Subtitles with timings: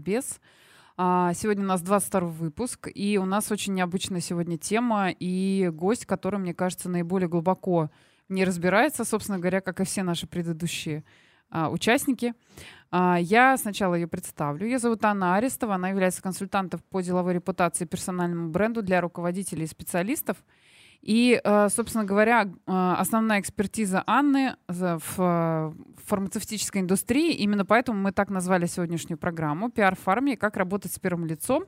[0.00, 0.40] Ликбез.
[0.96, 6.06] А, сегодня у нас 22 выпуск, и у нас очень необычная сегодня тема и гость,
[6.06, 7.90] который, мне кажется, наиболее глубоко
[8.28, 11.04] не разбирается, собственно говоря, как и все наши предыдущие
[11.50, 12.34] а, участники.
[12.90, 14.66] А, я сначала ее представлю.
[14.66, 15.74] Ее зовут Анна Арестова.
[15.74, 20.38] Она является консультантом по деловой репутации и персональному бренду для руководителей и специалистов.
[21.02, 25.74] И, э, собственно говоря, э, основная экспертиза Анны в
[26.06, 30.36] фармацевтической индустрии, именно поэтому мы так назвали сегодняшнюю программу «Пиар в фарме.
[30.36, 31.64] Как работать с первым лицом»,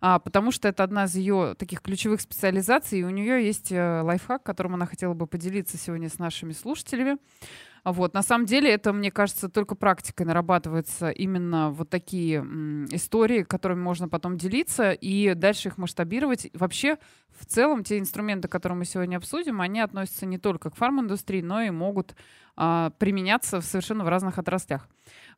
[0.00, 4.00] а, потому что это одна из ее таких ключевых специализаций, и у нее есть э,
[4.00, 7.18] лайфхак, которым она хотела бы поделиться сегодня с нашими слушателями.
[7.84, 8.14] Вот.
[8.14, 13.80] На самом деле это, мне кажется, только практикой нарабатываются именно вот такие м, истории, которыми
[13.80, 16.50] можно потом делиться и дальше их масштабировать.
[16.54, 16.98] Вообще,
[17.38, 21.62] в целом, те инструменты, которые мы сегодня обсудим, они относятся не только к фарминдустрии, но
[21.62, 22.14] и могут
[22.56, 24.88] а, применяться в совершенно в разных отраслях.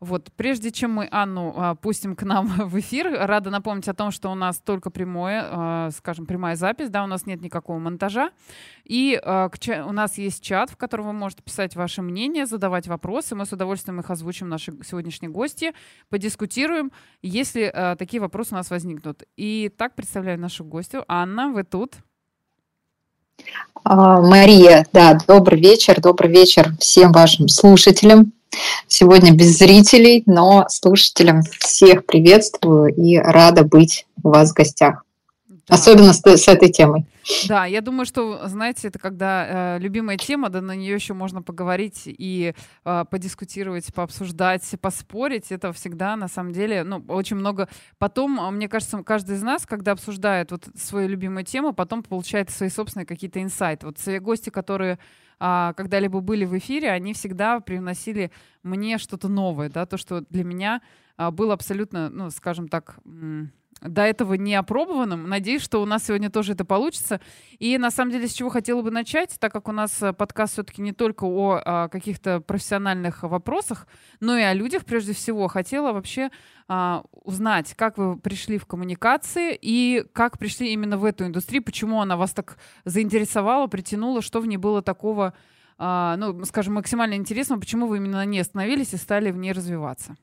[0.03, 4.11] Вот, прежде чем мы Анну а, пустим к нам в эфир, рада напомнить о том,
[4.11, 8.33] что у нас только прямое, а, скажем, прямая запись, да, у нас нет никакого монтажа.
[8.83, 12.89] И а, к, у нас есть чат, в котором вы можете писать ваше мнение, задавать
[12.89, 13.37] вопросы.
[13.37, 15.73] Мы с удовольствием их озвучим наши сегодняшние гости,
[16.09, 16.91] подискутируем,
[17.23, 19.23] если а, такие вопросы у нас возникнут.
[19.37, 21.05] И так представляю нашу гостью.
[21.07, 21.95] Анна, вы тут?
[23.85, 28.33] А, Мария, да, добрый вечер, добрый вечер всем вашим слушателям.
[28.87, 35.05] Сегодня без зрителей, но слушателям всех приветствую и рада быть у вас в гостях.
[35.49, 35.77] Да.
[35.77, 37.07] Особенно с, с этой темой.
[37.49, 41.41] Да, я думаю, что, знаете, это когда э, любимая тема, да на нее еще можно
[41.41, 45.53] поговорить и э, подискутировать, пообсуждать, поспорить.
[45.53, 47.69] Это всегда, на самом деле, ну, очень много.
[47.99, 52.69] Потом, мне кажется, каждый из нас, когда обсуждает вот свою любимую тему, потом получает свои
[52.69, 53.87] собственные какие-то инсайты.
[53.87, 54.99] Вот все гости, которые
[55.45, 58.31] а, когда-либо были в эфире, они всегда приносили
[58.63, 60.83] мне что-то новое, да, то, что для меня
[61.17, 63.01] а, было абсолютно, ну, скажем так,
[63.83, 65.29] до этого не опробованным.
[65.29, 67.21] Надеюсь, что у нас сегодня тоже это получится.
[67.59, 70.55] И на самом деле, с чего хотела бы начать, так как у нас э, подкаст
[70.55, 73.87] все-таки не только о, о а, каких-то профессиональных вопросах,
[74.21, 75.49] но и о людях прежде всего.
[75.49, 76.31] Хотела вообще
[76.69, 82.01] а, узнать, как вы пришли в коммуникации и как пришли именно в эту индустрию, почему
[82.01, 85.35] она вас так заинтересовала, притянула, что в ней было такого,
[85.79, 90.17] а, ну, скажем, максимально интересного, почему вы именно ней остановились и стали в ней развиваться.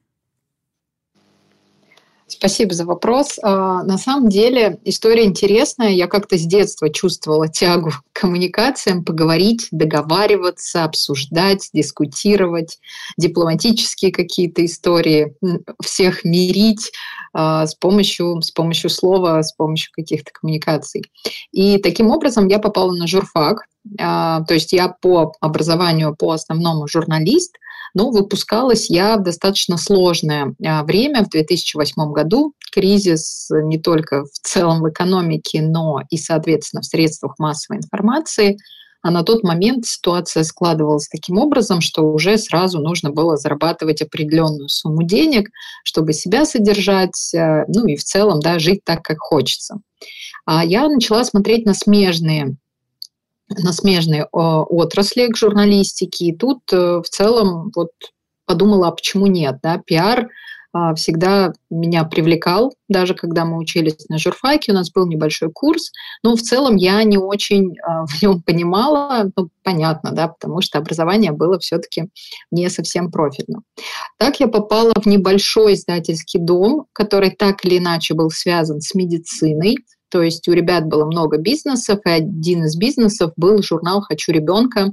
[2.32, 3.40] Спасибо за вопрос.
[3.42, 5.90] А, на самом деле история интересная.
[5.90, 12.78] Я как-то с детства чувствовала тягу к коммуникациям, поговорить, договариваться, обсуждать, дискутировать,
[13.18, 15.36] дипломатические какие-то истории,
[15.84, 16.92] всех мирить
[17.34, 21.04] а, с помощью, с помощью слова, с помощью каких-то коммуникаций.
[21.52, 23.66] И таким образом я попала на журфак.
[24.00, 27.56] А, то есть я по образованию, по основному журналист–
[27.94, 32.54] но выпускалась я в достаточно сложное а, время, в 2008 году.
[32.72, 38.58] Кризис не только в целом в экономике, но и, соответственно, в средствах массовой информации.
[39.02, 44.68] А на тот момент ситуация складывалась таким образом, что уже сразу нужно было зарабатывать определенную
[44.68, 45.50] сумму денег,
[45.86, 49.80] чтобы себя содержать, а, ну и в целом да, жить так, как хочется.
[50.46, 52.58] А я начала смотреть на смежные
[53.50, 56.26] на смежные отрасли к журналистике.
[56.26, 57.92] И тут э, в целом вот
[58.46, 60.30] подумала, а почему нет, да, пиар
[60.72, 65.92] а, всегда меня привлекал, даже когда мы учились на журфаке, у нас был небольшой курс,
[66.24, 70.78] но в целом я не очень а, в нем понимала, ну, понятно, да, потому что
[70.78, 72.10] образование было все-таки
[72.52, 73.64] не совсем профильным.
[74.18, 79.78] Так я попала в небольшой издательский дом, который так или иначе был связан с медициной,
[80.10, 84.92] то есть у ребят было много бизнесов, и один из бизнесов был журнал «Хочу ребенка».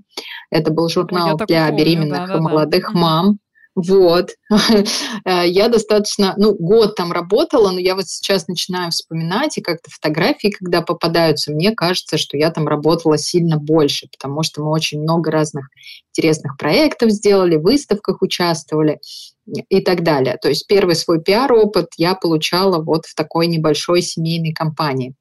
[0.51, 2.99] Это был журнал Я для помню, беременных да, и молодых да.
[2.99, 3.39] мам.
[3.77, 4.31] Вот.
[5.25, 9.91] Э, я достаточно, ну, год там работала, но я вот сейчас начинаю вспоминать, и как-то
[9.91, 15.01] фотографии, когда попадаются, мне кажется, что я там работала сильно больше, потому что мы очень
[15.01, 15.69] много разных
[16.15, 19.01] интересных проектов сделали, в выставках участвовали
[19.47, 20.39] и так далее.
[20.41, 25.15] То есть первый свой пиар-опыт я получала вот в такой небольшой семейной компании.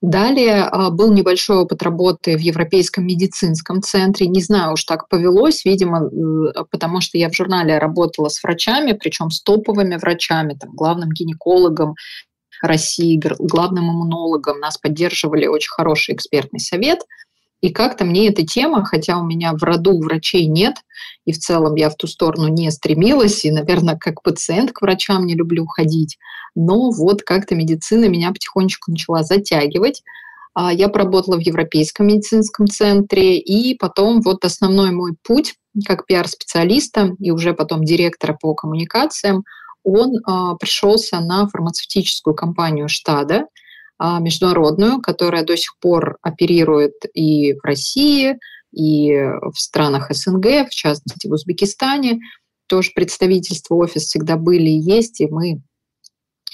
[0.00, 4.28] Далее а, был небольшой опыт работы в Европейском медицинском центре.
[4.28, 6.10] Не знаю, уж так повелось, видимо,
[6.70, 11.94] потому что я в журнале работала с врачами, причем с топовыми врачами, там, главным гинекологом
[12.62, 14.60] России, главным иммунологом.
[14.60, 17.00] Нас поддерживали очень хороший экспертный совет–
[17.60, 20.76] и как-то мне эта тема, хотя у меня в роду врачей нет,
[21.24, 25.26] и в целом я в ту сторону не стремилась, и, наверное, как пациент к врачам
[25.26, 26.18] не люблю ходить,
[26.54, 30.02] но вот как-то медицина меня потихонечку начала затягивать.
[30.54, 35.54] А, я поработала в Европейском медицинском центре, и потом вот основной мой путь
[35.86, 39.44] как пиар-специалиста и уже потом директора по коммуникациям,
[39.84, 43.46] он а, пришелся на фармацевтическую компанию Штада,
[44.00, 48.38] международную, которая до сих пор оперирует и в России,
[48.72, 52.20] и в странах СНГ, в частности в Узбекистане.
[52.66, 55.60] Тоже представительство, офис всегда были и есть, и мы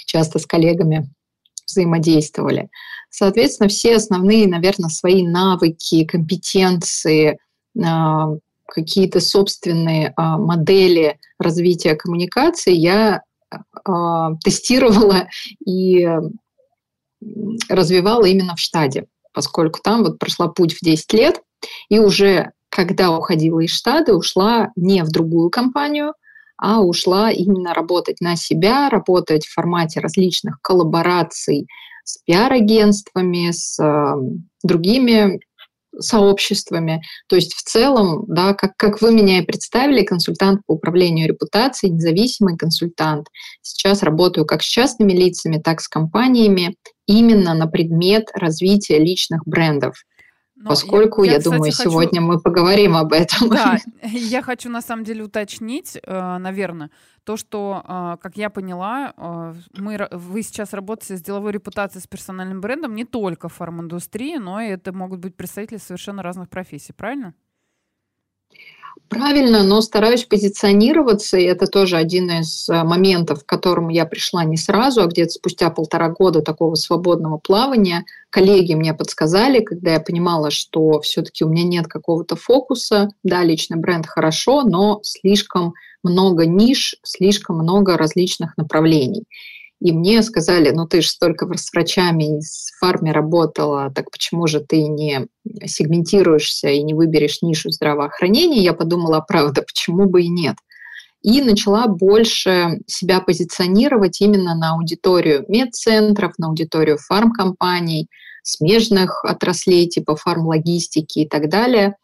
[0.06, 1.11] часто с коллегами
[1.67, 2.69] взаимодействовали.
[3.11, 7.38] Соответственно, все основные, наверное, свои навыки, компетенции,
[7.82, 8.29] а,
[8.67, 13.23] какие-то собственные а, модели развития коммуникации я
[14.44, 15.29] тестировала
[15.64, 16.08] и
[17.69, 21.43] развивала именно в штаде, поскольку там вот прошла путь в 10 лет,
[21.88, 26.15] и уже когда уходила из штада, ушла не в другую компанию,
[26.56, 31.69] а ушла именно работать на себя, работать в формате различных коллабораций
[32.05, 34.15] с пиар-агентствами, с э,
[34.62, 35.41] другими
[35.99, 37.02] сообществами.
[37.29, 41.93] То есть в целом, да, как, как вы меня и представили, консультант по управлению репутацией,
[41.93, 43.29] независимый консультант.
[43.62, 46.76] Сейчас работаю как с частными лицами, так и с компаниями
[47.06, 49.96] именно на предмет развития личных брендов.
[50.56, 51.91] Но Поскольку, я, я, я думаю, хочу...
[51.91, 53.49] сегодня мы поговорим об этом.
[53.49, 56.91] Да, я хочу на самом деле уточнить, э, наверное,
[57.25, 62.06] то, что, э, как я поняла, э, мы, вы сейчас работаете с деловой репутацией, с
[62.06, 66.93] персональным брендом не только в фарминдустрии, но и это могут быть представители совершенно разных профессий,
[66.93, 67.35] правильно?
[69.14, 74.43] Правильно, но стараюсь позиционироваться, и это тоже один из э, моментов, к которому я пришла
[74.43, 78.05] не сразу, а где-то спустя полтора года такого свободного плавания.
[78.31, 83.11] Коллеги мне подсказали, когда я понимала, что все-таки у меня нет какого-то фокуса.
[83.22, 89.25] Да, личный бренд хорошо, но слишком много ниш, слишком много различных направлений.
[89.84, 94.46] И мне сказали, ну ты же столько с врачами и с фарме работала, так почему
[94.46, 95.26] же ты не
[95.66, 98.62] сегментируешься и не выберешь нишу здравоохранения?
[98.62, 100.56] Я подумала, правда, почему бы и нет?
[101.20, 108.08] И начала больше себя позиционировать именно на аудиторию медцентров, на аудиторию фармкомпаний,
[108.42, 111.94] смежных отраслей типа фармлогистики и так далее,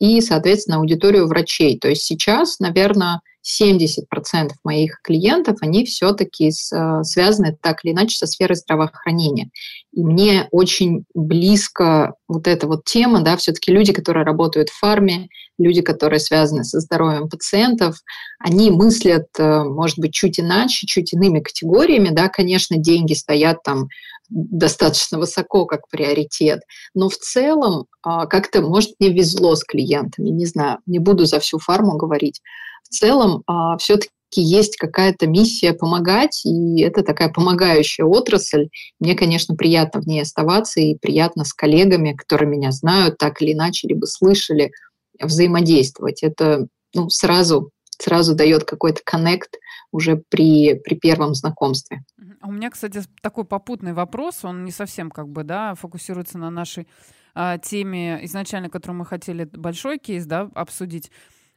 [0.00, 1.78] и, соответственно, аудиторию врачей.
[1.78, 8.26] То есть сейчас, наверное, 70% моих клиентов, они все-таки э, связаны так или иначе со
[8.26, 9.50] сферой здравоохранения.
[9.92, 15.28] И мне очень близко вот эта вот тема, да, все-таки люди, которые работают в фарме,
[15.58, 17.96] люди, которые связаны со здоровьем пациентов,
[18.38, 23.88] они мыслят, э, может быть, чуть иначе, чуть иными категориями, да, конечно, деньги стоят там
[24.28, 26.60] достаточно высоко как приоритет,
[26.94, 31.40] но в целом а, как-то, может, мне везло с клиентами, не знаю, не буду за
[31.40, 32.42] всю фарму говорить,
[32.88, 38.68] в целом а, все-таки есть какая-то миссия помогать, и это такая помогающая отрасль.
[39.00, 43.52] Мне, конечно, приятно в ней оставаться, и приятно с коллегами, которые меня знают, так или
[43.52, 44.72] иначе, либо слышали,
[45.20, 46.22] взаимодействовать.
[46.22, 49.56] Это ну, сразу, сразу дает какой-то коннект
[49.90, 52.04] уже при, при первом знакомстве.
[52.42, 56.86] У меня, кстати, такой попутный вопрос, он не совсем как бы, да, фокусируется на нашей
[57.34, 61.10] а, теме изначально, которую мы хотели большой кейс, да, обсудить.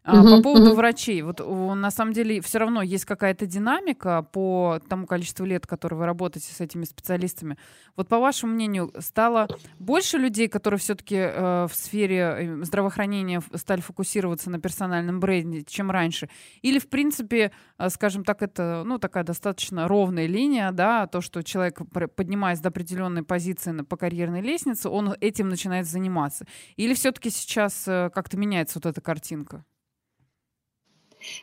[0.03, 0.75] Uh-huh, по поводу uh-huh.
[0.75, 5.99] врачей, вот на самом деле все равно есть какая-то динамика по тому количеству лет, которые
[5.99, 7.55] вы работаете с этими специалистами.
[7.95, 13.81] Вот по вашему мнению, стало больше людей, которые все-таки э, в сфере э, здравоохранения стали
[13.81, 16.29] фокусироваться на персональном бренде, чем раньше?
[16.63, 21.43] Или, в принципе, э, скажем так, это ну, такая достаточно ровная линия, да, то, что
[21.43, 21.79] человек,
[22.15, 26.47] поднимаясь до определенной позиции по карьерной лестнице, он этим начинает заниматься?
[26.75, 29.63] Или все-таки сейчас э, как-то меняется вот эта картинка?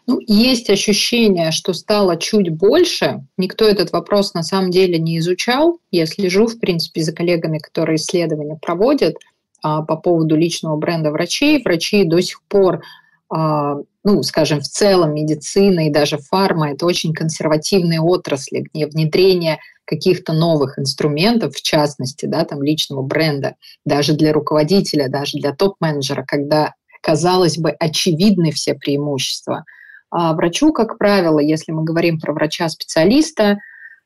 [0.06, 3.24] Ну, есть ощущение, что стало чуть больше.
[3.36, 5.78] Никто этот вопрос на самом деле не изучал.
[5.90, 9.16] Я слежу, в принципе, за коллегами, которые исследования проводят
[9.62, 11.62] а, по поводу личного бренда врачей.
[11.62, 12.82] Врачи до сих пор,
[13.30, 19.58] а, ну, скажем, в целом медицина и даже фарма– это очень консервативные отрасли, где внедрение
[19.84, 23.56] каких-то новых инструментов, в частности, да, там, личного бренда,
[23.86, 29.64] даже для руководителя, даже для топ-менеджера, когда казалось бы, очевидны все преимущества.
[30.10, 33.58] А врачу, как правило, если мы говорим про врача-специалиста,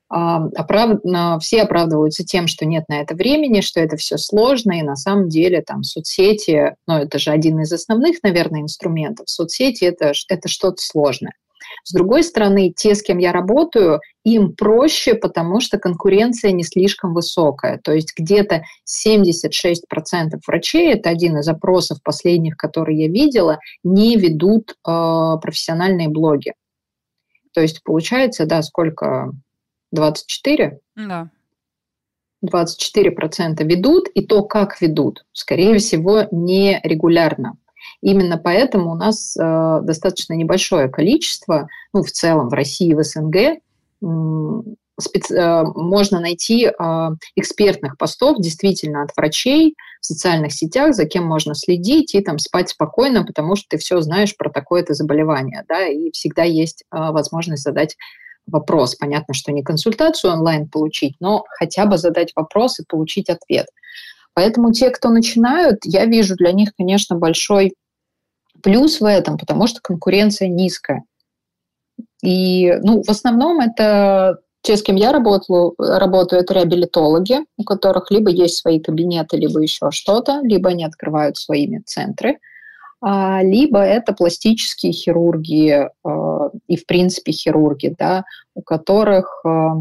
[0.08, 0.98] а, оправ...
[1.40, 5.28] все оправдываются тем, что нет на это времени, что это все сложно, и на самом
[5.28, 10.82] деле там соцсети, ну это же один из основных, наверное, инструментов, соцсети это, это что-то
[10.82, 11.32] сложное.
[11.84, 17.14] С другой стороны, те, с кем я работаю, им проще, потому что конкуренция не слишком
[17.14, 17.80] высокая.
[17.82, 24.72] То есть где-то 76% врачей, это один из опросов последних, которые я видела, не ведут
[24.72, 24.74] э,
[25.42, 26.54] профессиональные блоги.
[27.52, 29.32] То есть получается, да, сколько?
[29.92, 30.80] 24?
[30.96, 31.30] Да.
[32.44, 37.56] 24% ведут, и то, как ведут, скорее всего, не регулярно.
[38.02, 43.60] Именно поэтому у нас э, достаточно небольшое количество, ну, в целом в России, в СНГ,
[45.00, 45.34] специ...
[45.34, 51.54] Э, можно найти а, экспертных постов действительно от врачей в социальных сетях, за кем можно
[51.54, 56.10] следить и там спать спокойно, потому что ты все знаешь про такое-то заболевание, да, и
[56.10, 57.96] всегда есть а, возможность задать
[58.46, 58.96] вопрос.
[58.96, 63.66] Понятно, что не консультацию онлайн получить, но хотя бы задать вопрос и получить ответ.
[64.34, 67.74] Поэтому те, кто начинают, я вижу для них, конечно, большой
[68.62, 71.04] плюс в этом, потому что конкуренция низкая.
[72.22, 78.10] И ну, в основном это те, с кем я работаю, работаю, это реабилитологи, у которых
[78.10, 82.38] либо есть свои кабинеты, либо еще что-то, либо они открывают своими центры,
[83.00, 89.78] а, либо это пластические хирурги а, и, в принципе, хирурги, да, у которых, а,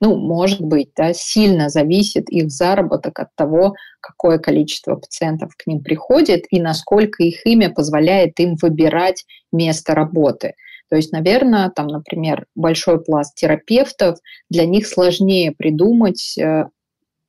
[0.00, 5.82] ну, может быть, да, сильно зависит их заработок от того, какое количество пациентов к ним
[5.82, 10.54] приходит и насколько их имя позволяет им выбирать место работы–
[10.90, 14.18] то есть, наверное, там, например, большой пласт терапевтов,
[14.50, 16.66] для них сложнее придумать э,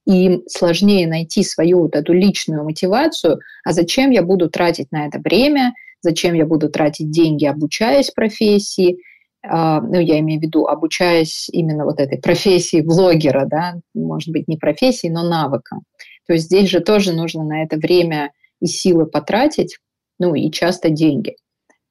[0.05, 5.19] им сложнее найти свою вот эту личную мотивацию, а зачем я буду тратить на это
[5.19, 8.97] время, зачем я буду тратить деньги, обучаясь профессии,
[9.47, 14.57] ну, я имею в виду, обучаясь именно вот этой профессии блогера, да, может быть, не
[14.57, 15.83] профессии, но навыкам.
[16.27, 19.77] То есть здесь же тоже нужно на это время и силы потратить,
[20.19, 21.35] ну, и часто деньги.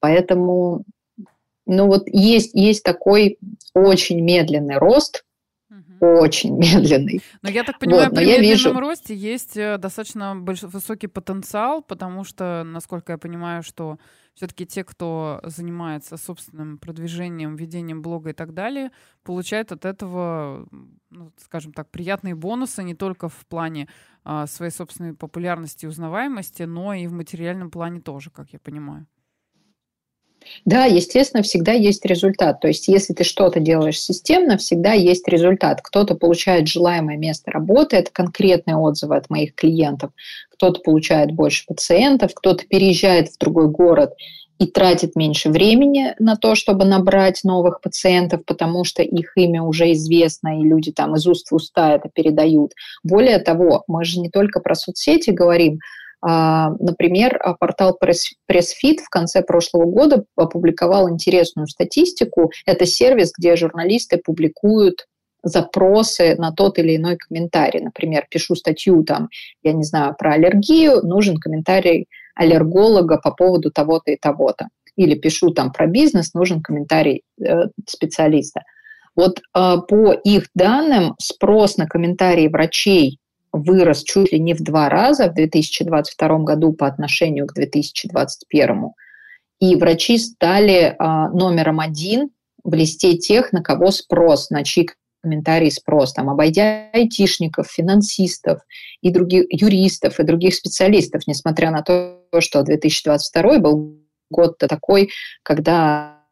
[0.00, 0.84] Поэтому
[1.66, 3.38] ну вот есть, есть такой
[3.74, 5.24] очень медленный рост,
[6.20, 7.20] очень медленный.
[7.42, 8.80] Но я так понимаю, вот, при медленном вижу...
[8.80, 10.62] росте есть э, достаточно больш...
[10.62, 13.98] высокий потенциал, потому что, насколько я понимаю, что
[14.34, 18.90] все-таки те, кто занимается собственным продвижением, ведением блога и так далее,
[19.22, 20.66] получают от этого,
[21.10, 23.88] ну, скажем так, приятные бонусы не только в плане
[24.24, 29.06] а, своей собственной популярности и узнаваемости, но и в материальном плане тоже, как я понимаю.
[30.64, 32.60] Да, естественно, всегда есть результат.
[32.60, 35.80] То есть, если ты что-то делаешь системно, всегда есть результат.
[35.82, 40.10] Кто-то получает желаемое место работы, это конкретные отзывы от моих клиентов.
[40.52, 44.14] Кто-то получает больше пациентов, кто-то переезжает в другой город
[44.58, 49.92] и тратит меньше времени на то, чтобы набрать новых пациентов, потому что их имя уже
[49.92, 52.72] известно, и люди там из уст в уста это передают.
[53.02, 55.80] Более того, мы же не только про соцсети говорим,
[56.26, 62.50] например, а, портал PressFit в конце прошлого года опубликовал интересную статистику.
[62.64, 65.06] Это сервис, где журналисты публикуют
[65.42, 67.80] запросы на тот или иной комментарий.
[67.80, 69.28] Например, пишу статью, там,
[69.62, 74.68] я не знаю, про аллергию, нужен комментарий аллерголога по поводу того-то и того-то.
[74.96, 78.62] Или пишу там про бизнес, нужен комментарий э, специалиста.
[79.14, 83.18] Вот э, по их данным спрос на комментарии врачей
[83.54, 88.90] вырос чуть ли не в два раза в 2022 году по отношению к 2021.
[89.60, 92.30] И врачи стали а, номером один
[92.64, 94.88] в листе тех, на кого спрос, на чьи
[95.22, 98.60] комментарии спрос, там, обойдя айтишников, финансистов
[99.00, 105.10] и других юристов и других специалистов, несмотря на то, что 2022 был год такой,
[105.42, 106.24] когда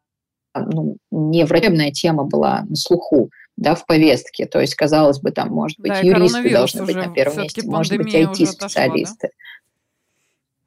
[0.53, 4.45] ну, не врачебная тема была на слуху да, в повестке.
[4.45, 7.97] То есть, казалось бы, там, может быть, да, юристы должны быть на первом месте, может
[7.97, 9.29] быть, IT-специалисты.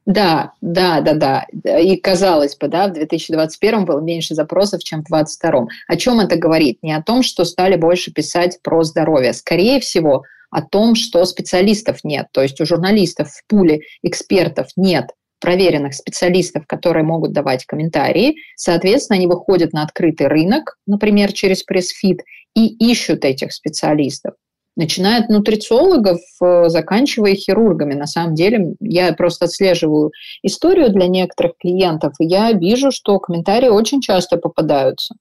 [0.07, 1.79] Да, да, да, да.
[1.81, 5.67] И казалось бы, да, в 2021 было меньше запросов, чем в 2022.
[5.89, 6.79] О чем это говорит?
[6.83, 9.33] Не о том, что стали больше писать про здоровье.
[9.33, 12.29] Скорее всего, о том, что специалистов нет.
[12.31, 18.37] То есть у журналистов в пуле экспертов нет проверенных специалистов, которые могут давать комментарии.
[18.57, 22.23] Соответственно, они выходят на открытый рынок, например, через пресс-фит,
[22.55, 24.35] и ищут этих специалистов.
[24.77, 27.95] Начиная от нутрициологов, э, заканчивая хирургами.
[27.95, 30.13] На самом деле, я просто отслеживаю
[30.43, 35.15] историю для некоторых клиентов, и я вижу, что комментарии очень часто попадаются.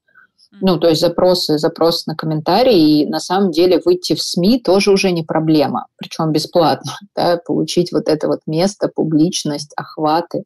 [0.52, 4.92] Ну, то есть запросы, запросы на комментарии, и на самом деле выйти в СМИ тоже
[4.92, 10.44] уже не проблема, причем бесплатно, да, получить вот это вот место, публичность, охваты.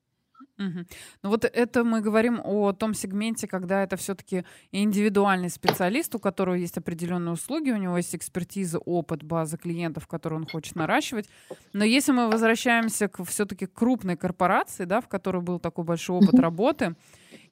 [0.60, 0.86] Угу.
[1.24, 6.56] Ну вот это мы говорим о том сегменте, когда это все-таки индивидуальный специалист, у которого
[6.56, 11.29] есть определенные услуги, у него есть экспертиза, опыт, база клиентов, которые он хочет наращивать.
[11.72, 16.38] Но если мы возвращаемся к все-таки крупной корпорации, да, в которой был такой большой опыт
[16.38, 16.96] работы,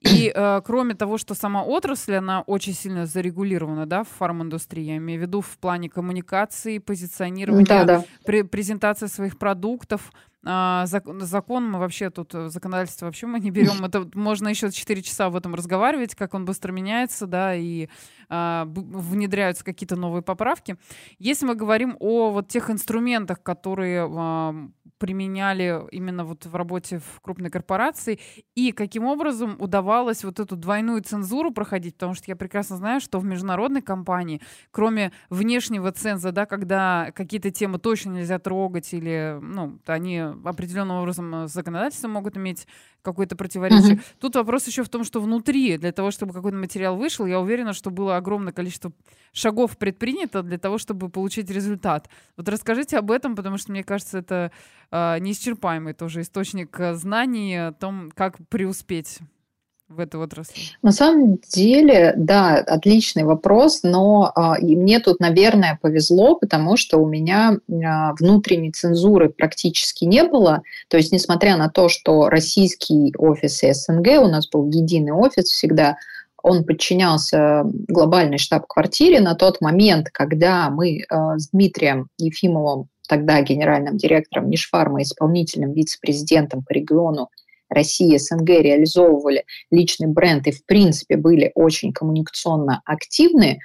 [0.01, 4.97] и э, кроме того, что сама отрасль, она очень сильно зарегулирована, да, в фарм-индустрии, я
[4.97, 8.03] имею в виду в плане коммуникации, позиционирования, да, да.
[8.25, 10.11] Пре- презентации своих продуктов,
[10.49, 13.83] а, закон, мы вообще тут, э, законодательство вообще мы не берем.
[13.83, 17.89] Это можно еще 4 часа об этом разговаривать, как он быстро меняется, да, и
[18.29, 20.77] внедряются какие-то новые поправки.
[21.19, 24.55] Если мы говорим о вот тех инструментах, которые а,
[24.97, 28.19] применяли именно вот в работе в крупной корпорации,
[28.55, 33.19] и каким образом удавалось вот эту двойную цензуру проходить, потому что я прекрасно знаю, что
[33.19, 34.41] в международной компании,
[34.71, 41.47] кроме внешнего ценза, да, когда какие-то темы точно нельзя трогать или, ну, они определенным образом
[41.47, 42.67] с законодательством могут иметь
[43.01, 43.95] какое-то противоречие.
[43.95, 44.01] Uh-huh.
[44.19, 47.73] Тут вопрос еще в том, что внутри, для того, чтобы какой-то материал вышел, я уверена,
[47.73, 48.91] что было огромное количество
[49.31, 52.09] шагов предпринято для того, чтобы получить результат.
[52.35, 54.51] Вот расскажите об этом, потому что мне кажется, это
[54.91, 59.19] э, неисчерпаемый тоже источник э, знаний о том, как преуспеть
[59.89, 60.61] в этой отрасли?
[60.81, 66.97] На самом деле, да, отличный вопрос, но а, и мне тут, наверное, повезло, потому что
[66.97, 70.61] у меня а, внутренней цензуры практически не было.
[70.89, 75.97] То есть, несмотря на то, что российский офис СНГ, у нас был единый офис всегда,
[76.43, 83.97] он подчинялся глобальной штаб-квартире на тот момент, когда мы а, с Дмитрием Ефимовым, тогда генеральным
[83.97, 87.29] директором Нишфарма, исполнительным вице-президентом по региону,
[87.69, 93.59] Россия, СНГ реализовывали личный бренд и, в принципе, были очень коммуникационно активны,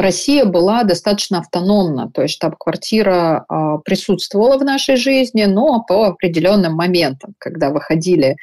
[0.00, 6.74] Россия была достаточно автономна, то есть штаб-квартира а, присутствовала в нашей жизни, но по определенным
[6.74, 8.36] моментам, когда выходили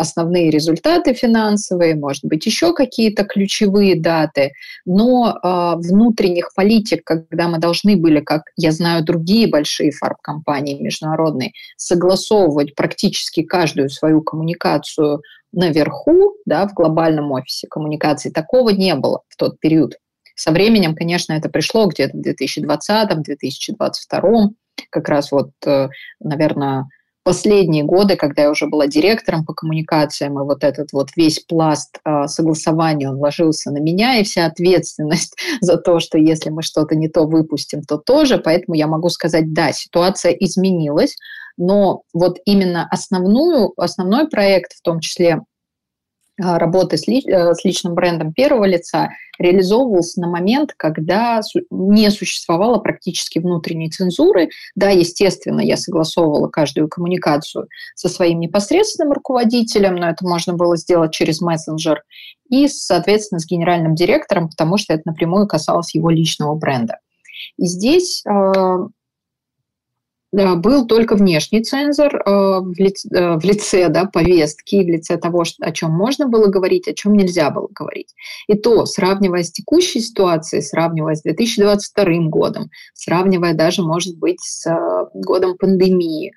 [0.00, 4.52] основные результаты финансовые, может быть, еще какие-то ключевые даты,
[4.86, 5.36] но э,
[5.76, 13.42] внутренних политик, когда мы должны были, как я знаю, другие большие фарб-компании международные, согласовывать практически
[13.42, 15.20] каждую свою коммуникацию
[15.52, 19.96] наверху, да, в глобальном офисе коммуникации, такого не было в тот период.
[20.34, 24.48] Со временем, конечно, это пришло где-то в 2020-2022,
[24.88, 25.90] как раз вот, э,
[26.20, 26.86] наверное,
[27.22, 31.98] последние годы, когда я уже была директором по коммуникациям, и вот этот вот весь пласт
[32.04, 36.94] э, согласования, он ложился на меня, и вся ответственность за то, что если мы что-то
[36.94, 38.38] не то выпустим, то тоже.
[38.38, 41.16] Поэтому я могу сказать, да, ситуация изменилась,
[41.56, 45.40] но вот именно основную, основной проект, в том числе
[46.40, 52.78] работы с, ли, э, с личным брендом первого лица реализовывался на момент, когда не существовало
[52.78, 54.50] практически внутренней цензуры.
[54.74, 61.12] Да, естественно, я согласовывала каждую коммуникацию со своим непосредственным руководителем, но это можно было сделать
[61.12, 62.02] через мессенджер,
[62.50, 66.98] и, соответственно, с генеральным директором, потому что это напрямую касалось его личного бренда.
[67.56, 68.88] И здесь а,
[70.32, 75.44] был только внешний цензор э, в лице, э, в лице да, повестки, в лице того,
[75.60, 78.14] о чем можно было говорить, о чем нельзя было говорить.
[78.46, 84.66] И то, сравнивая с текущей ситуацией, сравнивая с 2022 годом, сравнивая даже, может быть, с
[84.66, 86.32] э, годом пандемии,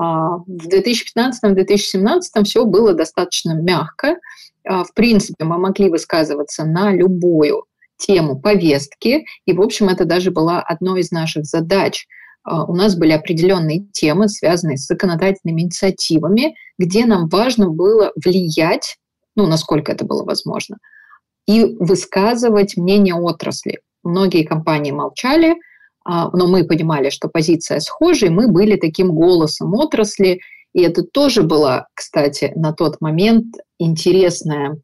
[0.00, 4.16] а, в 2015-2017 все было достаточно мягко.
[4.64, 7.64] А, в принципе, мы могли высказываться на любую
[7.96, 12.06] тему повестки, и, в общем, это даже была одной из наших задач–
[12.48, 18.96] у нас были определенные темы, связанные с законодательными инициативами, где нам важно было влиять,
[19.36, 20.78] ну, насколько это было возможно,
[21.46, 23.80] и высказывать мнение отрасли.
[24.02, 25.56] Многие компании молчали,
[26.04, 30.40] а, но мы понимали, что позиция схожа, и мы были таким голосом отрасли.
[30.72, 34.80] И это тоже была, кстати, на тот момент интересная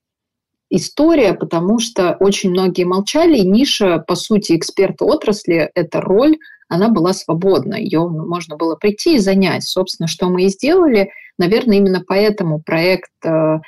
[0.70, 6.37] история, потому что очень многие молчали, и ниша, по сути, эксперта отрасли– это роль
[6.68, 9.64] она была свободна, ее можно было прийти и занять.
[9.64, 11.11] Собственно, что мы и сделали.
[11.38, 13.59] Наверное, именно поэтому проект, э,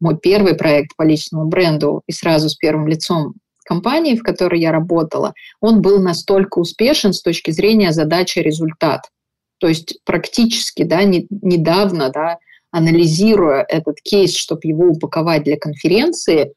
[0.00, 3.34] мой первый проект по личному бренду и сразу с первым лицом
[3.64, 9.02] компании, в которой я работала, он был настолько успешен с точки зрения задачи результат.
[9.58, 12.38] То есть практически да, не, недавно, да,
[12.72, 16.52] анализируя этот кейс, чтобы его упаковать для конференции,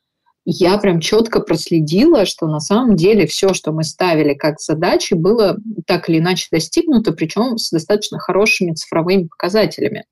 [0.46, 5.58] я прям четко проследила, что на самом деле все, что мы ставили как задачи, было
[5.88, 10.06] так или иначе достигнуто, причем с достаточно хорошими цифровыми показателями.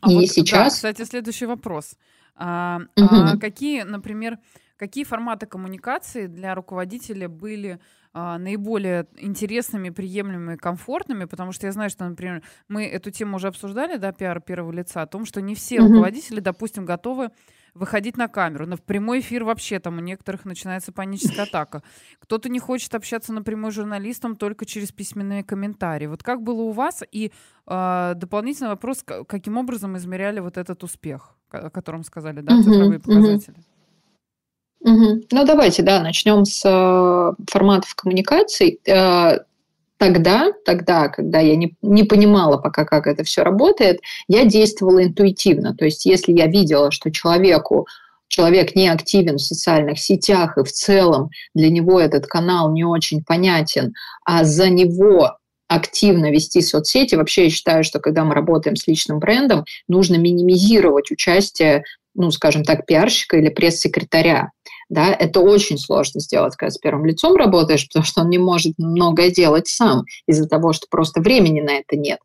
[0.00, 0.64] А И вот, сейчас...
[0.64, 1.96] Да, кстати, следующий вопрос.
[2.36, 3.08] А, угу.
[3.10, 4.38] а какие, например,
[4.76, 7.78] какие форматы коммуникации для руководителя были
[8.12, 13.48] а, наиболее интересными, приемлемыми, комфортными, потому что я знаю, что, например, мы эту тему уже
[13.48, 15.88] обсуждали, да, пиар первого лица, о том, что не все угу.
[15.88, 17.30] руководители, допустим, готовы
[17.74, 18.66] выходить на камеру.
[18.66, 21.82] Но в прямой эфир вообще там у некоторых начинается паническая атака.
[22.20, 26.06] Кто-то не хочет общаться напрямую с журналистом только через письменные комментарии.
[26.06, 27.02] Вот как было у вас?
[27.10, 27.32] И
[27.66, 33.56] э, дополнительный вопрос, каким образом измеряли вот этот успех, о котором сказали, да, цифровые показатели?
[34.80, 35.22] Угу.
[35.30, 38.80] Ну, давайте, да, начнем с э, форматов коммуникаций.
[38.86, 39.38] Э,
[39.98, 45.74] тогда, тогда, когда я не, не понимала пока, как это все работает, я действовала интуитивно.
[45.74, 47.86] То есть, если я видела, что человеку
[48.28, 53.22] человек не активен в социальных сетях, и в целом для него этот канал не очень
[53.22, 55.36] понятен, а за него
[55.68, 57.14] активно вести соцсети.
[57.14, 62.64] Вообще я считаю, что когда мы работаем с личным брендом, нужно минимизировать участие, ну, скажем
[62.64, 64.50] так, пиарщика или пресс-секретаря.
[64.88, 68.74] Да, это очень сложно сделать, когда с первым лицом работаешь, потому что он не может
[68.78, 72.18] многое делать сам из-за того, что просто времени на это нет.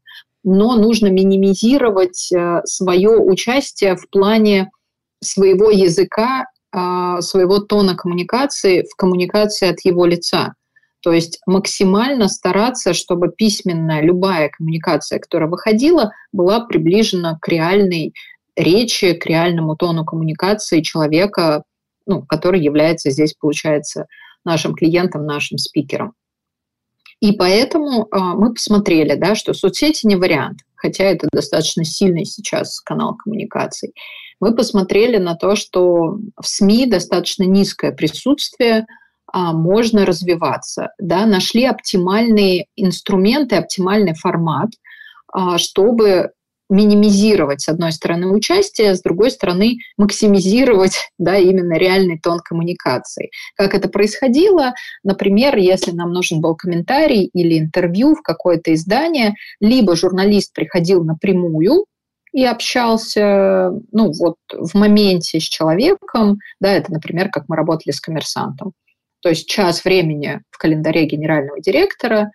[0.44, 4.72] Но нужно минимизировать э, свое участие в плане
[5.22, 10.54] своего языка, а, своего тона коммуникации в коммуникации от его лица.
[11.02, 18.14] То есть максимально стараться, чтобы письменная любая коммуникация, которая выходила, была приближена к реальной
[18.56, 21.64] речи, к реальному тону коммуникации человека,
[22.10, 24.08] ну, который является здесь, получается,
[24.44, 26.14] нашим клиентом, нашим спикером.
[27.22, 32.80] И поэтому э, мы посмотрели, да, что соцсети не вариант, хотя это достаточно сильный сейчас
[32.80, 33.94] канал коммуникаций.
[34.40, 38.86] Мы посмотрели на то, что в СМИ достаточно низкое присутствие
[39.32, 40.92] а, можно развиваться.
[40.98, 41.26] Да?
[41.26, 44.70] Нашли оптимальные инструменты, оптимальный формат,
[45.32, 46.32] а, чтобы
[46.70, 53.32] минимизировать, с одной стороны, участие, с другой стороны, максимизировать да, именно реальный тон коммуникации.
[53.56, 54.74] Как это происходило?
[55.04, 61.86] Например, если нам нужен был комментарий или интервью в какое-то издание, либо журналист приходил напрямую
[62.32, 68.00] и общался, ну вот в моменте с человеком, да, это, например, как мы работали с
[68.00, 68.74] коммерсантом,
[69.22, 72.32] то есть час времени в календаре генерального директора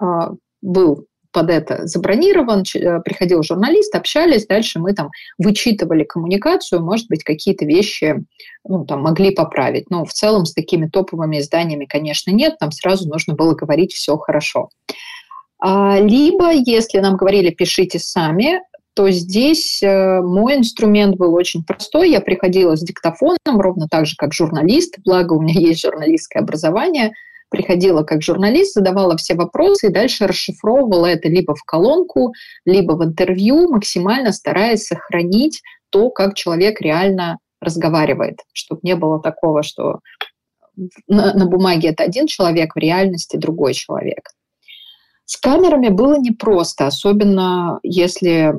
[0.00, 7.08] а, был под это забронирован, э, приходил журналист, общались, дальше мы там вычитывали коммуникацию, может
[7.08, 8.24] быть, какие-то вещи
[8.66, 9.90] ну, там, могли поправить.
[9.90, 14.16] Но в целом с такими топовыми изданиями, конечно, нет, там сразу нужно было говорить все
[14.16, 14.70] хорошо.
[15.60, 18.60] А, либо, если нам говорили, пишите сами,
[18.94, 22.10] то здесь э, мой инструмент был очень простой.
[22.10, 27.12] Я приходила с диктофоном, ровно так же, как журналист, благо у меня есть журналистское образование.
[27.50, 32.32] Приходила как журналист, задавала все вопросы и дальше расшифровывала это либо в колонку,
[32.64, 39.62] либо в интервью, максимально стараясь сохранить то, как человек реально разговаривает, чтобы не было такого,
[39.62, 40.00] что
[41.06, 44.28] на, на бумаге это один человек, в реальности другой человек.
[45.24, 48.54] С камерами было непросто, особенно если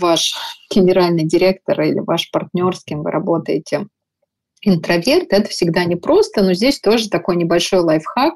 [0.00, 0.34] ваш
[0.74, 3.86] генеральный директор или ваш партнер, с кем вы работаете,
[4.62, 8.34] интроверт, это всегда непросто, но здесь тоже такой небольшой лайфхак,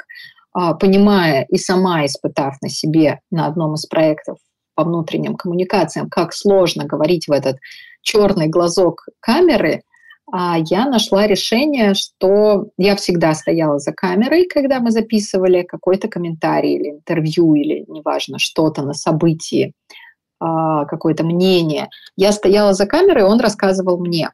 [0.52, 4.38] а, понимая и сама испытав на себе на одном из проектов
[4.74, 7.56] по внутренним коммуникациям, как сложно говорить в этот
[8.02, 9.82] черный глазок камеры,
[10.30, 16.76] а, я нашла решение, что я всегда стояла за камерой, когда мы записывали какой-то комментарий
[16.76, 19.74] или интервью, или неважно, что-то на событии,
[20.40, 21.88] а, какое-то мнение.
[22.16, 24.30] Я стояла за камерой, он рассказывал мне.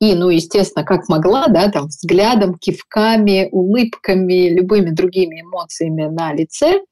[0.00, 6.82] И, ну, естественно, как могла, да, там, взглядом, кивками, улыбками, любыми другими эмоциями на лице,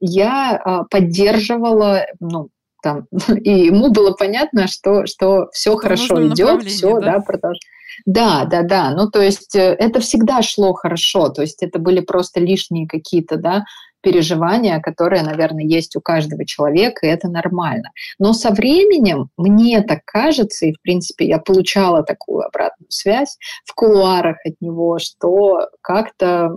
[0.00, 2.50] я а, поддерживала, ну,
[2.82, 3.06] там,
[3.42, 7.68] и ему было понятно, что, что все что хорошо идет, все, да, да продолжается.
[8.06, 8.90] Да, да, да.
[8.92, 11.30] Ну, то есть э, это всегда шло хорошо.
[11.30, 13.64] То есть это были просто лишние какие-то, да,
[14.08, 17.90] переживания, которые, наверное, есть у каждого человека, и это нормально.
[18.18, 23.74] Но со временем, мне так кажется, и, в принципе, я получала такую обратную связь в
[23.74, 26.52] кулуарах от него, что как-то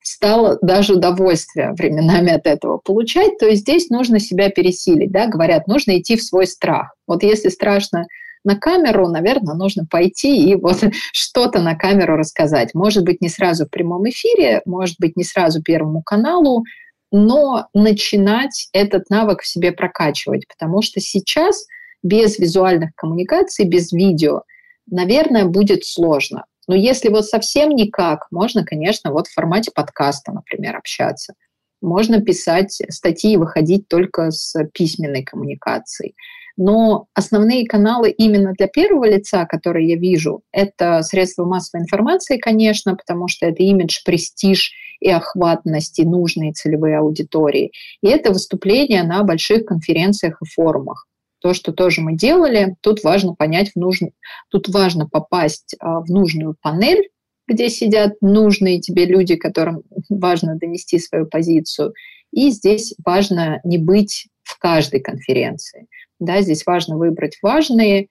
[0.00, 5.66] стало даже удовольствие временами от этого получать, то есть здесь нужно себя пересилить, да, говорят,
[5.66, 6.94] нужно идти в свой страх.
[7.06, 8.06] Вот если страшно
[8.44, 12.74] на камеру, наверное, нужно пойти и вот что-то на камеру рассказать.
[12.74, 16.64] Может быть, не сразу в прямом эфире, может быть, не сразу Первому каналу,
[17.10, 21.66] но начинать этот навык в себе прокачивать, потому что сейчас
[22.02, 24.42] без визуальных коммуникаций, без видео,
[24.90, 26.44] наверное, будет сложно.
[26.66, 31.34] Но если вот совсем никак, можно, конечно, вот в формате подкаста, например, общаться.
[31.80, 36.14] Можно писать статьи и выходить только с письменной коммуникацией.
[36.56, 42.94] Но основные каналы именно для первого лица, которые я вижу, это средства массовой информации, конечно,
[42.94, 47.72] потому что это имидж, престиж и охватность, и нужные целевые аудитории.
[48.02, 51.06] И это выступления на больших конференциях и форумах.
[51.40, 54.06] То, что тоже мы делали, тут важно понять, в нужн...
[54.48, 57.10] тут важно попасть а, в нужную панель,
[57.46, 61.92] где сидят нужные тебе люди, которым важно донести свою позицию.
[62.32, 65.86] И здесь важно не быть в каждой конференции.
[66.20, 68.08] Да, здесь важно выбрать важные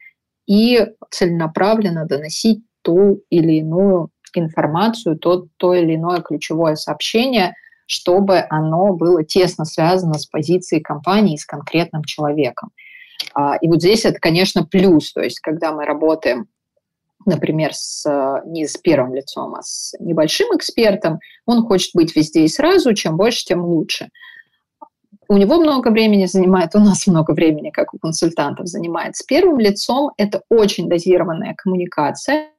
[0.47, 7.53] и целенаправленно доносить ту или иную информацию, то, то или иное ключевое сообщение,
[7.85, 12.71] чтобы оно было тесно связано с позицией компании, с конкретным человеком.
[13.33, 15.13] А, и вот здесь это, конечно, плюс.
[15.13, 16.47] То есть, когда мы работаем,
[17.25, 22.47] например, с, не с первым лицом, а с небольшим экспертом, он хочет быть везде и
[22.47, 22.93] сразу.
[22.93, 24.09] Чем больше, тем лучше.
[25.27, 29.15] У него много времени занимает, у нас много времени, как у консультантов, занимает.
[29.15, 32.49] С первым лицом это очень дозированная коммуникация,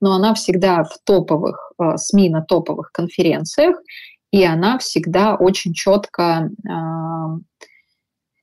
[0.00, 3.76] но она всегда в топовых э, СМИ, на топовых конференциях,
[4.32, 6.70] и она всегда очень четко э,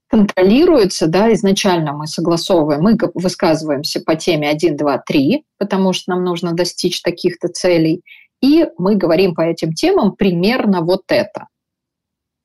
[0.09, 6.23] контролируется, да, изначально мы согласовываем, мы высказываемся по теме 1, 2, 3, потому что нам
[6.23, 8.01] нужно достичь таких-то целей,
[8.41, 11.47] и мы говорим по этим темам примерно вот это.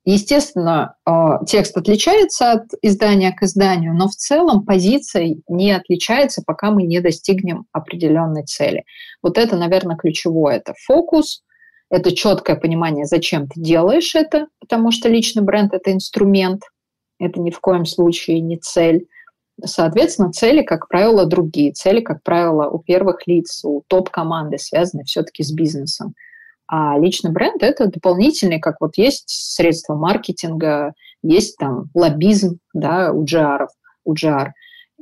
[0.06, 6.70] Естественно, а, текст отличается от издания к изданию, но в целом позиция не отличается, пока
[6.70, 8.84] мы не достигнем определенной цели.
[9.22, 10.56] Вот это, наверное, ключевое.
[10.56, 11.42] Это фокус,
[11.90, 16.62] это четкое понимание, зачем ты делаешь это, потому что личный бренд– это инструмент,
[17.18, 19.06] это ни в коем случае не цель.
[19.64, 21.72] Соответственно, цели, как правило, другие.
[21.72, 26.14] Цели, как правило, у первых лиц, у топ-команды связаны все-таки с бизнесом.
[26.66, 33.24] А личный бренд– это дополнительный, как вот есть средства маркетинга, есть там лоббизм да, у
[33.24, 33.66] GR,
[34.05, 34.50] у GR.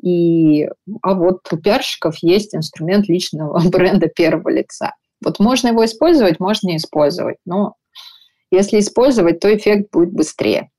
[0.03, 0.69] И,
[1.03, 4.95] а вот у пиарщиков есть инструмент личного бренда первого лица.
[5.25, 7.37] Вот можно его использовать, можно не использовать.
[7.47, 7.77] Но
[8.51, 10.71] если использовать, то эффект будет быстрее.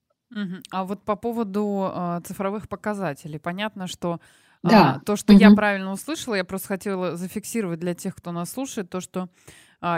[0.71, 4.19] А вот по поводу э, цифровых показателей, понятно, что
[4.63, 4.95] да.
[4.95, 5.39] а, то, что угу.
[5.39, 9.27] я правильно услышала, я просто хотела зафиксировать для тех, кто нас слушает, то, что а,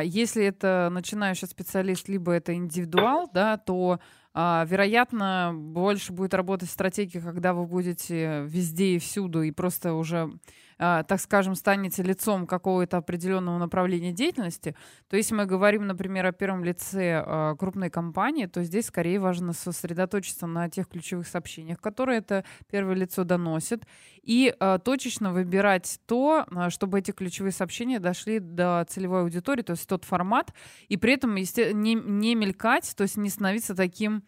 [0.04, 4.00] если это начинающий специалист, либо это индивидуал, да, то
[4.34, 10.18] а, вероятно, больше будет работать стратегия, когда вы будете везде и всюду и просто уже
[10.18, 10.30] а,
[10.78, 14.76] так скажем, станете лицом какого-то определенного направления деятельности,
[15.10, 19.54] то если мы говорим, например, о первом лице а, крупной компании, то здесь скорее важно
[19.54, 23.86] сосредоточиться на тех ключевых сообщениях, которые это первое лицо доносит,
[24.22, 29.88] и а, точечно выбирать то, чтобы эти ключевые сообщения дошли до целевой аудитории, то есть
[29.88, 30.54] тот формат,
[30.90, 34.24] и при этом не, не мелькать, то есть не становиться таким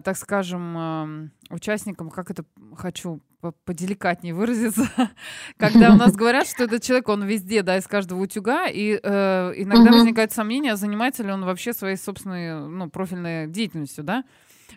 [0.00, 2.44] так скажем, участником, как это
[2.76, 3.20] хочу
[3.52, 4.88] поделикатнее выразиться,
[5.58, 9.52] когда у нас говорят, что этот человек, он везде, да, из каждого утюга, и э,
[9.56, 9.98] иногда угу.
[9.98, 14.24] возникает сомнение, занимается ли он вообще своей собственной, ну, профильной деятельностью, да?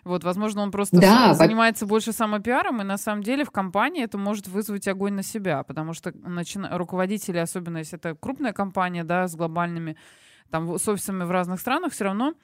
[0.04, 1.90] Вот, возможно, он просто да, занимается во...
[1.90, 5.92] больше самопиаром, и на самом деле в компании это может вызвать огонь на себя, потому
[5.92, 6.58] что начи...
[6.58, 9.96] руководители, особенно если это крупная компания, да, с глобальными
[10.50, 12.34] там с офисами в разных странах, все равно а,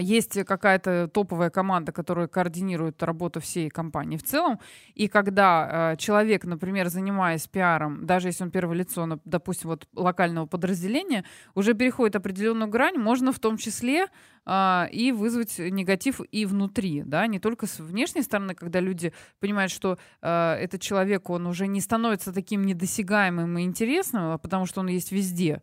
[0.00, 4.58] есть какая-то топовая команда, которая координирует работу всей компании в целом,
[4.94, 10.46] и когда э, человек, например, занимаясь пиаром, даже если он первое лицо, допустим, вот локального
[10.46, 14.06] подразделения, уже переходит определенную грань, можно в том числе
[14.44, 19.70] э, и вызвать негатив и внутри, да, не только с внешней стороны, когда люди понимают,
[19.70, 24.88] что э, этот человек, он уже не становится таким недосягаемым и интересным, потому что он
[24.88, 25.62] есть везде,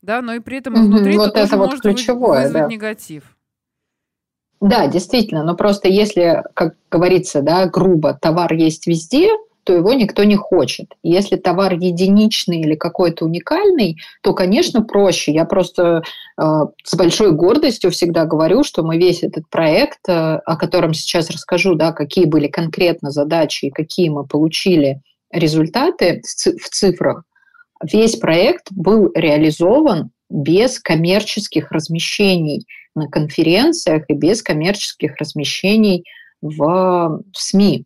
[0.00, 2.68] да, но и при этом и внутри вот это, это вот может ключевое, вызвать да.
[2.68, 3.37] негатив.
[4.60, 9.28] Да, действительно, но просто если, как говорится, да, грубо, товар есть везде,
[9.68, 10.94] то его никто не хочет.
[11.02, 15.30] Если товар единичный или какой-то уникальный, то, конечно, проще.
[15.30, 16.02] Я просто
[16.40, 16.42] э,
[16.82, 21.74] с большой гордостью всегда говорю, что мы весь этот проект, э, о котором сейчас расскажу,
[21.74, 27.24] да, какие были конкретно задачи и какие мы получили результаты в цифрах,
[27.82, 32.66] весь проект был реализован без коммерческих размещений
[32.98, 36.04] на конференциях и без коммерческих размещений
[36.40, 37.84] в, в СМИ.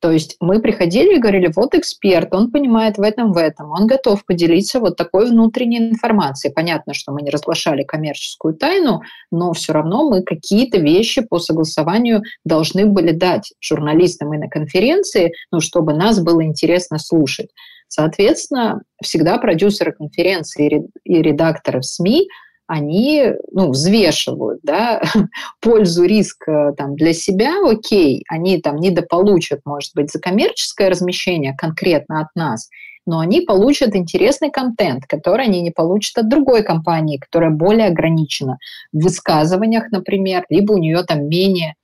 [0.00, 3.86] То есть мы приходили и говорили, вот эксперт, он понимает в этом, в этом, он
[3.86, 6.54] готов поделиться вот такой внутренней информацией.
[6.54, 12.22] Понятно, что мы не разглашали коммерческую тайну, но все равно мы какие-то вещи по согласованию
[12.46, 17.50] должны были дать журналистам и на конференции, ну, чтобы нас было интересно слушать.
[17.88, 22.26] Соответственно, всегда продюсеры конференции и редакторы в СМИ
[22.70, 25.02] они ну, взвешивают да,
[25.60, 32.20] пользу, риск там, для себя, окей, они там недополучат, может быть, за коммерческое размещение конкретно
[32.20, 32.68] от нас,
[33.06, 38.58] но они получат интересный контент, который они не получат от другой компании, которая более ограничена
[38.92, 41.74] в высказываниях, например, либо у нее там менее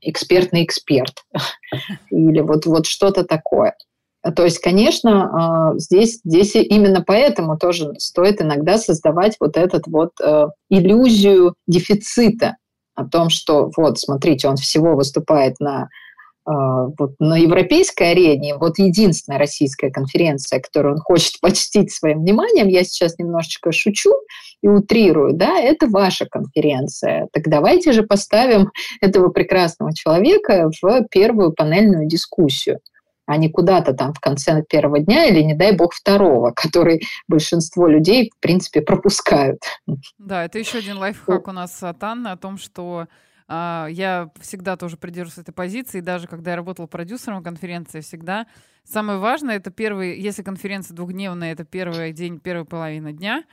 [0.00, 1.22] экспертный эксперт
[2.10, 3.74] или вот, вот что-то такое.
[4.32, 10.12] То есть, конечно, а, здесь, здесь именно поэтому тоже стоит иногда создавать вот этот вот
[10.22, 12.56] э, иллюзию дефицита
[12.94, 15.88] о том, что вот, смотрите, он всего выступает на
[16.46, 22.68] а, вот на европейской арене, вот единственная российская конференция, которую он хочет почтить своим вниманием,
[22.68, 24.12] я сейчас немножечко шучу
[24.62, 27.28] и утрирую, да, это ваша конференция.
[27.32, 32.80] Так давайте же поставим этого прекрасного человека в первую панельную дискуссию
[33.26, 37.86] а не куда-то там в конце первого дня или, не дай бог, второго, который большинство
[37.86, 39.60] людей, в принципе, пропускают.
[40.18, 43.06] Да, это еще один лайфхак у нас от Анны о том, что
[43.46, 48.46] а, я всегда тоже придерживаюсь этой позиции, даже когда я работала продюсером конференции, всегда
[48.84, 53.44] самое важное это первый, если конференция двухдневная, это первый день, первая половина дня,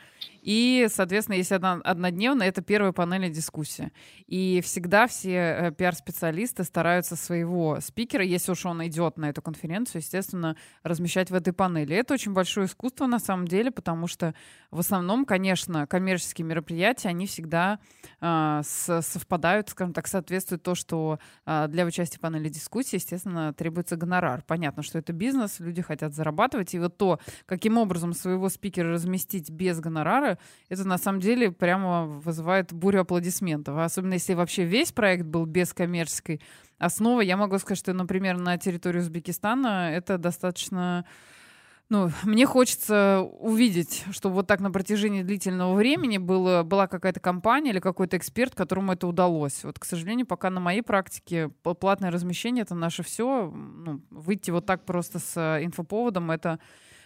[0.42, 3.92] и, соответственно, если одна, однодневная, это первая панельная дискуссия.
[4.26, 10.02] И всегда все э, пиар-специалисты стараются своего спикера, если уж он идет на эту конференцию,
[10.02, 11.96] естественно, размещать в этой панели.
[11.96, 14.34] Это очень большое искусство на самом деле, потому что
[14.72, 17.80] в основном, конечно, коммерческие мероприятия, они всегда
[18.20, 23.96] э, совпадают, скажем так, соответствует то, что э, для участия в панели дискуссии, естественно, требуется
[23.96, 24.44] гонорар.
[24.48, 29.52] Понятно, что это бизнес, люди хотят зарабатывать, и вот то, каким образом своего спикера разместить
[29.52, 33.78] без гонорара, это на самом деле прямо вызывает бурю аплодисментов.
[33.78, 36.42] Особенно если вообще весь проект был без коммерческой
[36.80, 37.24] основы.
[37.24, 41.06] Я могу сказать, что, например, на территории Узбекистана это достаточно
[41.92, 47.72] ну, мне хочется увидеть, что вот так на протяжении длительного времени было, была какая-то компания
[47.72, 49.66] или какой-то эксперт, которому это удалось.
[49.66, 53.52] Вот, к сожалению, пока на моей практике платное размещение— это наше все.
[53.54, 56.60] Ну, выйти вот так просто с инфоповодом— это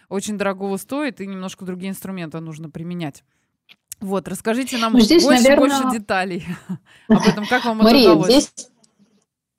[0.08, 3.24] очень дорогого стоит, и немножко другие инструменты нужно применять.
[4.02, 5.82] Вот, расскажите нам ну, здесь, больше, наверное...
[5.82, 6.46] больше деталей
[7.08, 8.44] об этом, как вам Мария, это удалось.
[8.52, 8.70] Здесь...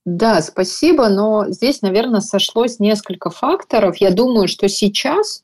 [0.06, 3.96] Да, спасибо, но здесь, наверное, сошлось несколько факторов.
[3.96, 5.42] Я думаю, что сейчас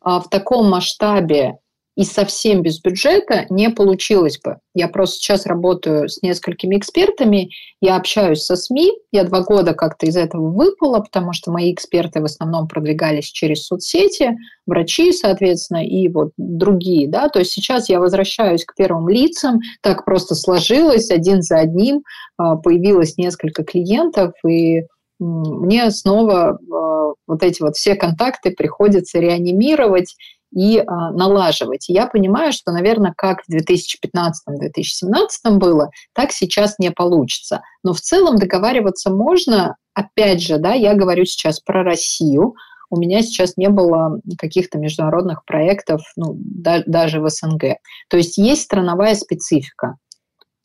[0.00, 1.58] а, в таком масштабе
[1.96, 4.58] и совсем без бюджета не получилось бы.
[4.74, 10.06] Я просто сейчас работаю с несколькими экспертами, я общаюсь со СМИ, я два года как-то
[10.06, 16.08] из этого выпала, потому что мои эксперты в основном продвигались через соцсети, врачи, соответственно, и
[16.08, 21.42] вот другие, да, то есть сейчас я возвращаюсь к первым лицам, так просто сложилось, один
[21.42, 22.02] за одним
[22.36, 24.82] а, появилось несколько клиентов, и
[25.20, 30.16] мне снова а, вот эти вот все контакты приходится реанимировать
[30.54, 31.88] и а, налаживать.
[31.88, 37.62] я понимаю, что, наверное, как в 2015-2017 было, так сейчас не получится.
[37.82, 39.76] Но в целом договариваться можно.
[39.94, 42.54] Опять же, да, я говорю сейчас про Россию.
[42.90, 47.78] У меня сейчас не было каких-то международных проектов, ну, да, даже в СНГ.
[48.08, 49.96] То есть есть страновая специфика.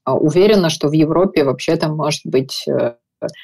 [0.04, 2.96] А, уверена, что в Европе вообще там может быть э,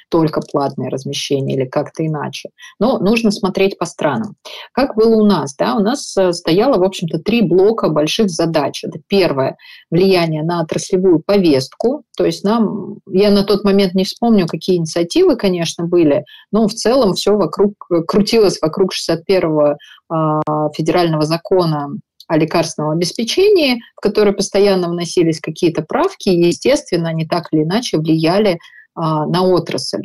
[0.10, 2.50] только платное размещение или как-то иначе.
[2.80, 4.36] Но нужно смотреть по странам.
[4.72, 5.56] Как было у нас?
[5.56, 5.76] Да?
[5.76, 8.84] У нас э, стояло, в общем-то, три блока больших задач.
[8.84, 9.58] Это первое–
[9.92, 12.04] влияние на отраслевую повестку.
[12.18, 16.74] То есть нам, я на тот момент не вспомню, какие инициативы, конечно, были, но в
[16.74, 17.74] целом все вокруг,
[18.08, 19.76] крутилось вокруг 61-го э,
[20.10, 21.90] а, федерального закона
[22.28, 27.98] о лекарственном обеспечении, в который постоянно вносились какие-то правки, и, естественно, они так или иначе
[27.98, 28.60] влияли
[28.96, 30.04] на отрасль.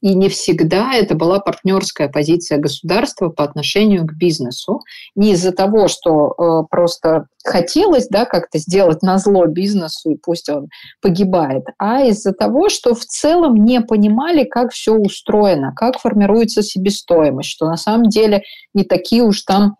[0.00, 4.80] И не всегда это была партнерская позиция государства по отношению к бизнесу.
[5.14, 10.48] Не из-за того, что э, просто хотелось да, как-то сделать на зло бизнесу, и пусть
[10.48, 10.68] он
[11.02, 17.50] погибает, а из-за того, что в целом не понимали, как все устроено, как формируется себестоимость,
[17.50, 19.76] что на самом деле не такие уж там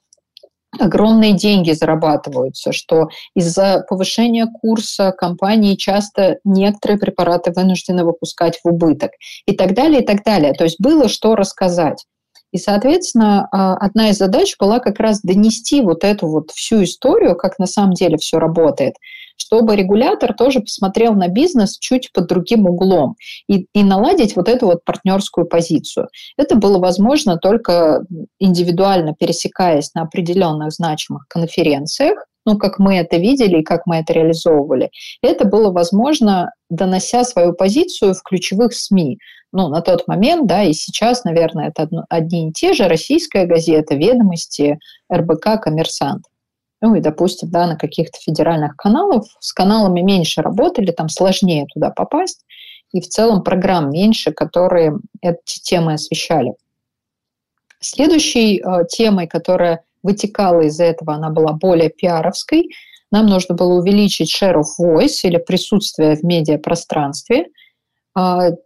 [0.81, 9.13] огромные деньги зарабатываются, что из-за повышения курса компании часто некоторые препараты вынуждены выпускать в убыток
[9.47, 10.53] и так далее, и так далее.
[10.53, 12.05] То есть было что рассказать.
[12.53, 17.37] И, соответственно, а, одна из задач была как раз донести вот эту вот всю историю,
[17.37, 18.95] как на самом деле все работает,
[19.41, 23.17] чтобы регулятор тоже посмотрел на бизнес чуть под другим углом
[23.49, 26.09] и, и наладить вот эту вот партнерскую позицию.
[26.37, 28.05] Это было возможно только
[28.39, 34.13] индивидуально пересекаясь на определенных значимых конференциях, ну, как мы это видели и как мы это
[34.13, 34.91] реализовывали.
[35.23, 39.19] Это было возможно, донося свою позицию в ключевых СМИ.
[39.53, 43.95] Ну, на тот момент, да, и сейчас, наверное, это одни и те же, российская газета,
[43.95, 44.79] ведомости,
[45.13, 46.25] РБК, коммерсант.
[46.81, 51.91] Ну и, допустим, да, на каких-то федеральных каналах с каналами меньше работали, там сложнее туда
[51.91, 52.45] попасть,
[52.93, 56.55] и в целом программ меньше, которые эти темы освещали.
[57.81, 62.71] Следующей э, темой, которая вытекала из этого, она была более пиаровской.
[63.11, 67.47] Нам нужно было увеличить share of voice или присутствие в медиапространстве–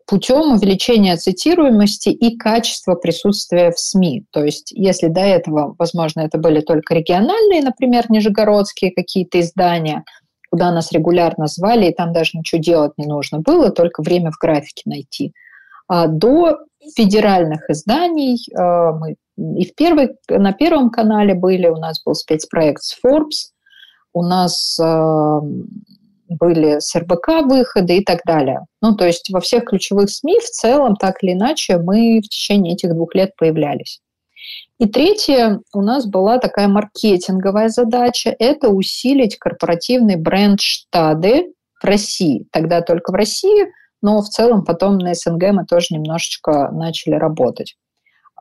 [0.06, 4.24] путем увеличения цитируемости и качества присутствия в СМИ.
[4.30, 10.04] То есть, если до этого, возможно, это были только региональные, например, нижегородские какие-то издания,
[10.50, 14.38] куда нас регулярно звали, и там даже ничего делать не нужно было, только время в
[14.38, 15.32] графике найти.
[15.88, 16.58] А до
[16.96, 22.82] федеральных изданий а, мы и в первой, на Первом канале были, у нас был спецпроект
[22.82, 23.50] с Forbes,
[24.12, 24.78] у нас
[26.28, 28.60] были с РБК выходы и так далее.
[28.80, 32.74] Ну, то есть во всех ключевых СМИ в целом, так или иначе, мы в течение
[32.74, 34.00] этих двух лет появлялись.
[34.78, 42.46] И третье, у нас была такая маркетинговая задача– это усилить корпоративный бренд Штады в России.
[42.52, 43.66] Тогда только в России
[44.04, 47.74] но в целом потом на СНГ мы тоже немножечко начали работать.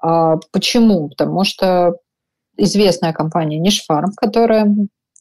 [0.02, 1.08] А почему?
[1.08, 1.94] Потому что
[2.58, 4.68] известная компания Нишфарм, которая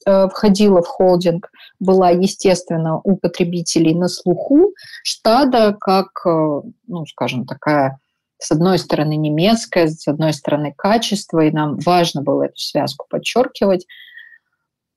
[0.05, 1.51] входила в холдинг,
[1.81, 4.73] была, естественно, у потребителей на слуху.
[5.03, 7.99] Штада как, э, ну, скажем, такая
[8.39, 13.87] с одной стороны немецкая, с одной стороны качество, и нам важно было эту связку подчеркивать.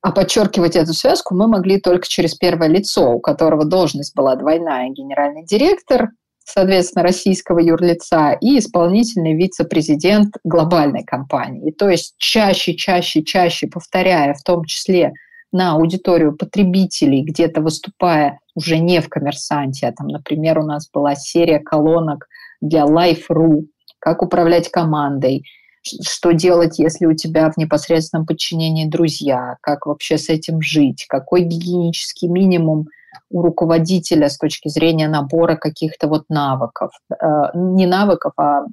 [0.01, 4.89] А подчеркивать эту связку мы могли только через первое лицо, у которого должность была двойная,
[4.89, 6.09] генеральный директор,
[6.45, 11.71] соответственно, российского юрлица и исполнительный вице-президент глобальной компании.
[11.71, 15.11] То есть чаще, чаще, чаще повторяя, в том числе
[15.51, 21.15] на аудиторию потребителей, где-то выступая уже не в коммерсанте, а там, например, у нас была
[21.15, 22.27] серия колонок
[22.61, 23.65] для Life.ru,
[23.99, 25.45] как управлять командой,
[25.85, 31.41] что делать, если у тебя в непосредственном подчинении друзья, как вообще с этим жить, какой
[31.41, 32.87] гигиенический минимум
[33.29, 36.91] у руководителя с точки зрения набора каких-то вот навыков.
[37.11, 38.63] Э, не навыков, а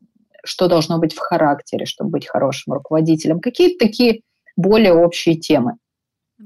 [0.44, 3.40] что должно быть в характере, чтобы быть хорошим руководителем.
[3.40, 4.22] Какие-то такие
[4.56, 5.76] более общие темы.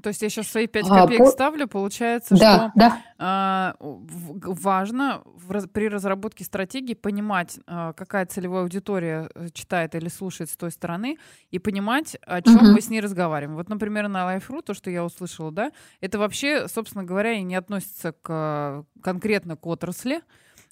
[0.02, 1.30] То есть я сейчас свои пять а, копеек а, по...
[1.30, 3.02] ставлю, получается, да, что да.
[3.18, 10.50] А, важно в, при разработке стратегии понимать, а, какая целевая аудитория э, читает или слушает
[10.50, 11.18] с той стороны,
[11.50, 12.66] и понимать, о чем угу.
[12.66, 13.56] мы с ней разговариваем.
[13.56, 17.54] Вот, например, на Life.ru, то, что я услышала, да, это вообще, собственно говоря, и не
[17.54, 20.22] относится к конкретно к отрасли,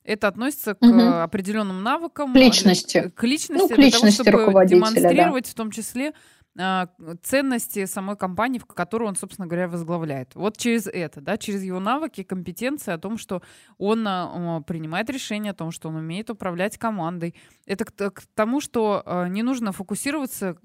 [0.05, 1.01] это относится к угу.
[1.01, 5.51] определенным навыкам, к личности, к личности, ну, к личности для того, чтобы демонстрировать да.
[5.51, 6.12] в том числе
[6.57, 10.34] ценности самой компании, которую он, собственно говоря, возглавляет.
[10.36, 13.42] Вот через это, да, через его навыки, компетенции о том, что
[13.76, 17.34] он а, принимает решения, о том, что он умеет управлять командой.
[17.66, 20.57] Это к, тому, что а, не нужно фокусироваться,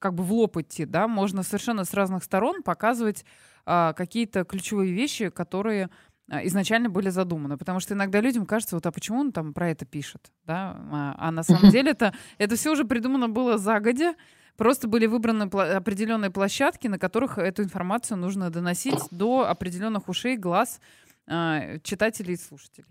[0.00, 3.24] как бы в лоб идти, да, можно совершенно с разных сторон показывать
[3.64, 5.90] какие-то ключевые вещи, которые
[6.30, 7.58] изначально были задуманы.
[7.58, 10.32] Потому что иногда людям кажется, вот а почему он там про это пишет?
[10.46, 10.74] Да?
[10.90, 14.14] А, а на самом деле это, это все уже придумано было загодя,
[14.58, 20.80] Просто были выбраны определенные площадки, на которых эту информацию нужно доносить до определенных ушей, глаз
[21.28, 22.88] э, читателей и слушателей.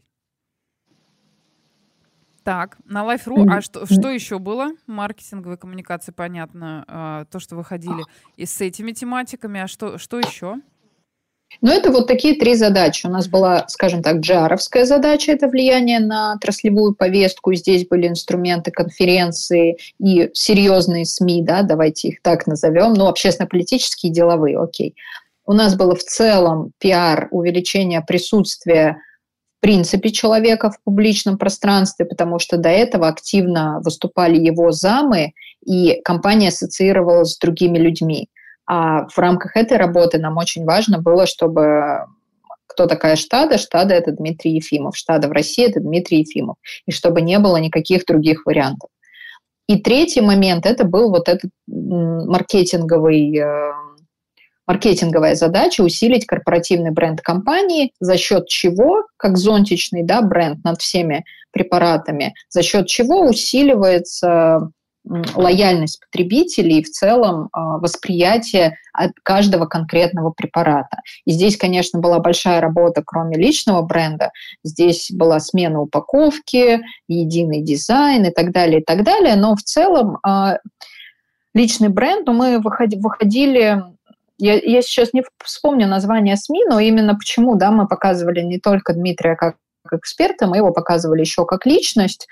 [2.45, 4.71] Так, на Life.ru, а что, что еще было?
[4.87, 8.05] Маркетинговые коммуникации, понятно, э, то, что выходили
[8.37, 10.61] и с этими тематиками, а что, что еще?
[11.61, 13.07] Ну, это вот такие три задачи.
[13.07, 17.53] У нас была, скажем так, джаровская задача, это влияние на отраслевую повестку.
[17.53, 24.13] Здесь были инструменты конференции и серьезные СМИ, да, давайте их так назовем, ну, общественно-политические и
[24.13, 24.95] деловые, окей.
[25.45, 28.97] У нас было в целом пиар, увеличение присутствия
[29.57, 35.33] в принципе человека в публичном пространстве, потому что до этого активно выступали его замы,
[35.65, 38.29] и компания ассоциировалась с другими людьми.
[38.67, 42.05] А в рамках этой работы нам очень важно было, чтобы
[42.67, 43.57] кто такая Штада?
[43.57, 44.95] Штада– это Дмитрий Ефимов.
[44.95, 46.57] Штада в России– это Дмитрий Ефимов.
[46.85, 48.89] И чтобы не было никаких других вариантов.
[49.67, 53.71] И третий момент– это был вот этот маркетинговый, э,
[54.65, 61.23] маркетинговая задача усилить корпоративный бренд компании, за счет чего, как зонтичный да, бренд над всеми
[61.51, 64.71] препаратами, за счет чего усиливается
[65.35, 68.77] лояльность потребителей и в целом а, восприятие
[69.23, 70.97] каждого конкретного препарата.
[71.25, 74.31] И здесь, конечно, была большая работа, кроме личного бренда.
[74.63, 79.35] Здесь была смена упаковки, единый дизайн и так далее, и так далее.
[79.35, 80.57] Но в целом а,
[81.53, 83.83] личный бренд, ну, мы выходили
[84.39, 88.93] я, я сейчас не вспомню название СМИ, но именно почему да, мы показывали не только
[88.93, 92.27] Дмитрия как, как эксперта, мы его показывали еще как личность,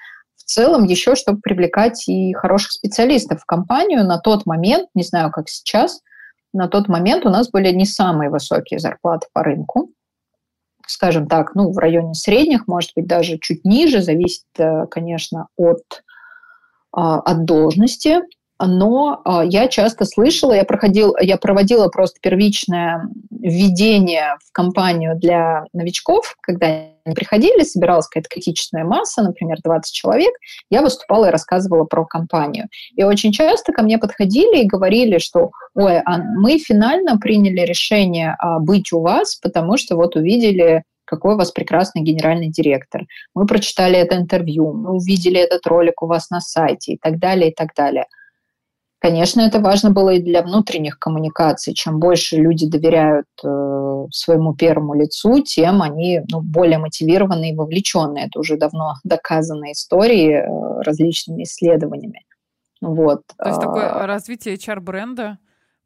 [0.46, 4.06] в целом еще, чтобы привлекать и хороших специалистов в компанию.
[4.06, 6.02] На тот момент, не знаю, как сейчас,
[6.54, 9.90] на тот момент у нас были не самые высокие зарплаты по рынку,
[10.88, 16.04] скажем так, ну, в районе средних, может быть, даже чуть ниже, зависит, э, конечно, от,
[16.92, 18.22] а, от должности
[18.60, 25.66] но а, я часто слышала, я, проходил, я проводила просто первичное введение в компанию для
[25.74, 30.34] новичков, когда они приходили, собиралась какая-то критичная масса, например, 20 человек,
[30.70, 32.68] я выступала и рассказывала про компанию.
[32.96, 38.36] И очень часто ко мне подходили и говорили, что ой, а мы финально приняли решение
[38.40, 43.06] а, быть у вас, потому что вот увидели какой у вас прекрасный генеральный директор.
[43.36, 47.52] Мы прочитали это интервью, мы увидели этот ролик у вас на сайте и так далее,
[47.52, 48.06] и так далее.
[49.06, 51.76] Конечно, это важно было и для внутренних коммуникаций.
[51.76, 58.18] Чем больше люди доверяют э, своему первому лицу, тем они ну, более мотивированы и вовлечены.
[58.18, 62.26] Это уже давно доказанные истории э, различными исследованиями.
[62.82, 63.22] Вот.
[63.38, 65.38] То есть такое а, развитие HR-бренда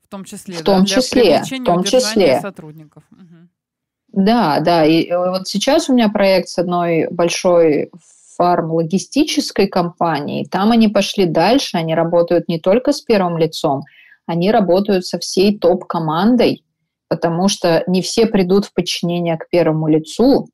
[0.02, 2.40] в том числе, в том да, числе, для привлечения в том числе.
[2.40, 3.04] сотрудников.
[3.12, 4.24] Угу.
[4.24, 4.86] Да, да.
[4.86, 7.92] И вот сейчас у меня проект с одной большой
[8.40, 10.48] фарм-логистической компанией.
[10.48, 13.82] Там они пошли дальше, они работают не только с первым лицом,
[14.26, 16.64] они работают со всей топ-командой,
[17.10, 20.48] потому что не все придут в подчинение к первому лицу,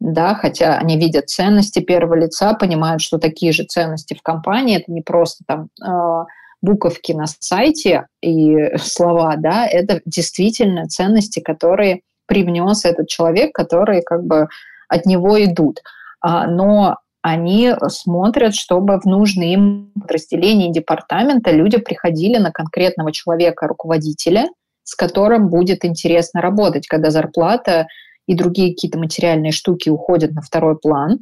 [0.00, 4.92] да, хотя они видят ценности первого лица, понимают, что такие же ценности в компании, это
[4.92, 6.24] не просто там э,
[6.60, 14.24] буковки на сайте и слова, да, это действительно ценности, которые привнес этот человек, которые как
[14.24, 14.48] бы
[14.88, 15.80] от него идут.
[16.20, 23.66] А, но они смотрят, чтобы в нужные им подразделения департамента люди приходили на конкретного человека,
[23.66, 24.48] руководителя,
[24.84, 27.86] с которым будет интересно работать, когда зарплата
[28.26, 31.20] и другие какие-то материальные штуки уходят на второй план,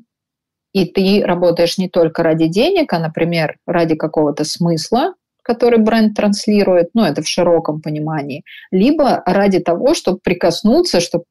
[0.72, 6.90] и ты работаешь не только ради денег, а, например, ради какого-то смысла, который бренд транслирует,
[6.92, 11.24] ну, это в широком понимании, либо ради того, чтобы прикоснуться, чтобы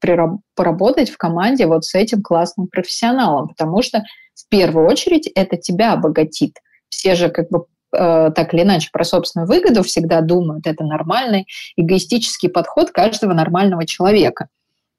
[0.56, 4.02] поработать в команде вот с этим классным профессионалом, потому что
[4.38, 6.56] в первую очередь это тебя обогатит.
[6.88, 11.46] Все же как бы э, так или иначе про собственную выгоду всегда думают, это нормальный
[11.76, 14.48] эгоистический подход каждого нормального человека.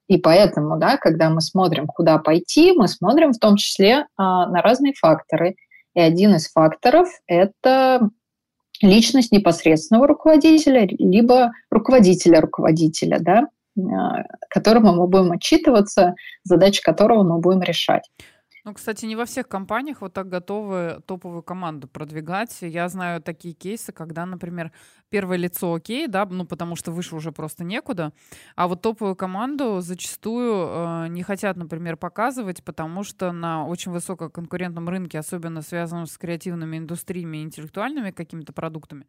[0.07, 4.61] И поэтому, да, когда мы смотрим, куда пойти, мы смотрим в том числе э, на
[4.61, 5.55] разные факторы.
[5.95, 8.09] И один из факторов– это
[8.81, 17.39] личность непосредственного руководителя, либо руководителя руководителя, да, э, которому мы будем отчитываться, задачи которого мы
[17.39, 18.09] будем решать.
[18.69, 22.55] Ну, кстати, не во всех компаниях вот так готовы топовую команду продвигать.
[22.61, 24.71] Я знаю такие кейсы, когда, например,
[25.09, 28.13] первое лицо окей, да, ну, потому что выше уже просто некуда,
[28.55, 34.87] а вот топовую команду зачастую э, не хотят, например, показывать, потому что на очень высококонкурентном
[34.87, 39.07] рынке, особенно связанном с креативными индустриями интеллектуальными какими-то продуктами,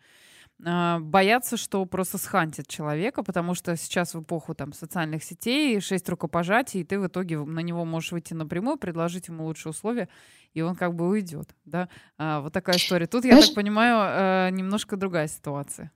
[0.62, 6.80] боятся, что просто схантят человека, потому что сейчас в эпоху там социальных сетей шесть рукопожатий,
[6.80, 10.08] и ты в итоге на него можешь выйти напрямую, предложить ему лучшие условия,
[10.52, 11.88] и он как бы уйдет, да.
[12.18, 13.06] А, вот такая история.
[13.06, 15.90] Тут, я так понимаю, э, немножко другая ситуация.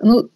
[0.00, 0.30] Ну,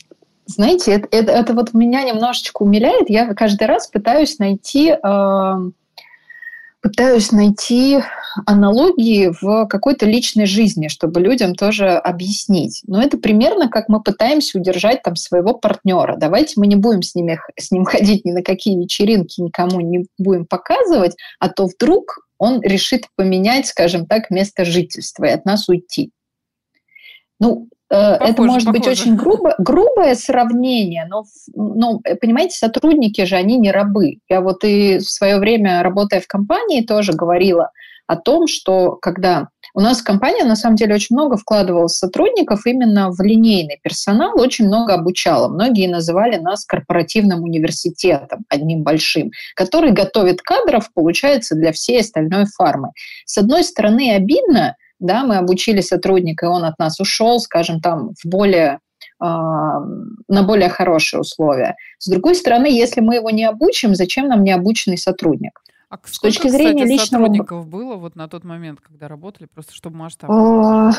[0.46, 3.08] знаете, это, это, это вот меня немножечко умиляет.
[3.08, 5.70] Я каждый раз пытаюсь найти э,
[6.80, 8.00] пытаюсь найти
[8.46, 12.82] аналогии в какой-то личной жизни, чтобы людям тоже объяснить.
[12.86, 16.16] Но это примерно как мы пытаемся удержать там своего партнера.
[16.16, 20.06] Давайте мы не будем с, ними, с ним ходить ни на какие вечеринки, никому не
[20.18, 25.68] будем показывать, а то вдруг он решит поменять, скажем так, место жительства и от нас
[25.68, 26.10] уйти.
[27.38, 28.78] Ну, похоже, это может похоже.
[28.78, 31.24] быть очень грубо, грубое сравнение, но,
[31.54, 34.18] но, понимаете, сотрудники же, они не рабы.
[34.28, 37.70] Я вот и в свое время, работая в компании, тоже говорила
[38.06, 43.10] о том, что когда у нас компания, на самом деле, очень много вкладывала сотрудников именно
[43.12, 45.48] в линейный персонал, очень много обучала.
[45.48, 52.90] Многие называли нас корпоративным университетом, одним большим, который готовит кадров, получается, для всей остальной фармы.
[53.26, 58.10] С одной стороны, обидно, да, мы обучили сотрудника, и он от нас ушел, скажем, там,
[58.22, 58.78] в более
[59.18, 59.80] а,
[60.28, 61.76] на более хорошие условия.
[61.98, 65.60] С другой стороны, если мы его не обучим, зачем нам необученный сотрудник?
[65.90, 67.22] А с сколько, точки зрения кстати, личного...
[67.24, 70.30] сотрудников было вот на тот момент, когда работали, просто чтобы масштаб?
[70.30, 70.92] А,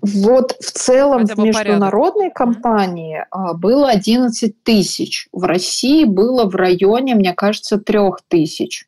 [0.00, 2.36] вот в целом в международной порядок.
[2.36, 3.54] компании mm-hmm.
[3.54, 5.28] было 11 тысяч.
[5.32, 8.86] В России было в районе, мне кажется, 3 тысяч.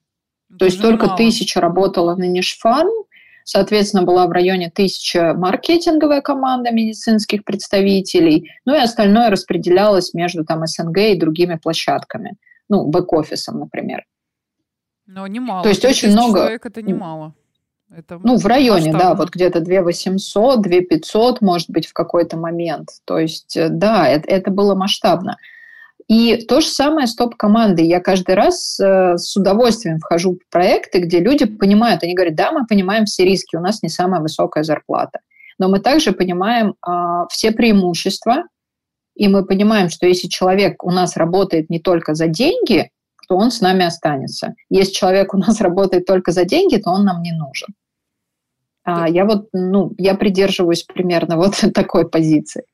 [0.58, 1.16] То есть только мало.
[1.18, 2.88] тысяча работала на Нишфарм,
[3.50, 10.66] Соответственно, была в районе тысячи маркетинговая команда медицинских представителей, ну и остальное распределялось между там
[10.66, 12.36] СНГ и другими площадками,
[12.68, 14.04] ну, бэк-офисом, например.
[15.06, 15.62] Но немало.
[15.62, 16.40] То есть очень много...
[16.40, 17.32] человек это немало.
[17.90, 18.98] Это ну, в районе, масштабно.
[18.98, 22.90] да, вот где-то 2 800, 2 500, может быть, в какой-то момент.
[23.06, 25.38] То есть, э, да, это, это было масштабно.
[26.08, 27.86] И то же самое с топ-командой.
[27.86, 32.50] Я каждый раз э, с удовольствием вхожу в проекты, где люди понимают, они говорят, да,
[32.50, 35.20] мы понимаем все риски, у нас не самая высокая зарплата.
[35.58, 38.44] Но мы также понимаем э, все преимущества,
[39.16, 42.90] и мы понимаем, что если человек у нас работает не только за деньги,
[43.28, 44.54] то он с нами останется.
[44.70, 47.68] Если человек у нас работает только за деньги, то он нам не нужен.
[48.84, 52.64] А я вот, ну, я придерживаюсь примерно вот такой позиции.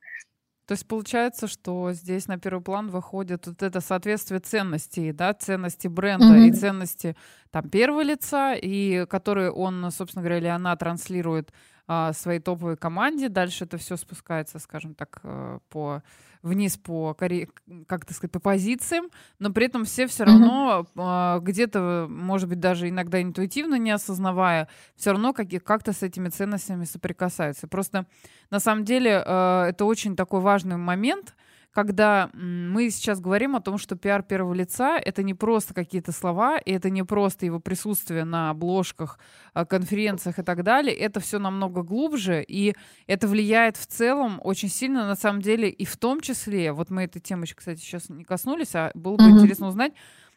[0.65, 5.87] То есть получается, что здесь на первый план выходит вот это соответствие ценностей, да, ценности
[5.87, 6.47] бренда mm-hmm.
[6.47, 7.15] и ценности
[7.51, 11.51] там первого лица, и которые он, собственно говоря, или она транслирует
[12.13, 13.29] своей топовой команде.
[13.29, 16.01] Дальше это все спускается, скажем так, э, по
[16.41, 17.15] вниз по,
[17.87, 19.09] как сказать, по позициям,
[19.39, 21.41] но при этом все все равно mm-hmm.
[21.41, 26.85] где-то, может быть, даже иногда интуитивно не осознавая, все равно как- как-то с этими ценностями
[26.85, 27.67] соприкасаются.
[27.67, 28.05] Просто
[28.51, 31.35] на самом деле э, это очень такой важный момент,
[31.75, 36.57] когда мы сейчас говорим о том, что пиар первого лица— это не просто какие-то слова,
[36.57, 39.19] и это не просто его присутствие на обложках,
[39.53, 40.95] а, конференциях и так далее.
[40.95, 42.75] Это все намного глубже, и
[43.07, 47.03] это влияет в целом очень сильно, на самом деле, и в том числе, вот мы
[47.03, 49.31] этой темы, кстати, сейчас не коснулись, а было бы mm-hmm.
[49.31, 49.91] интересно узнать,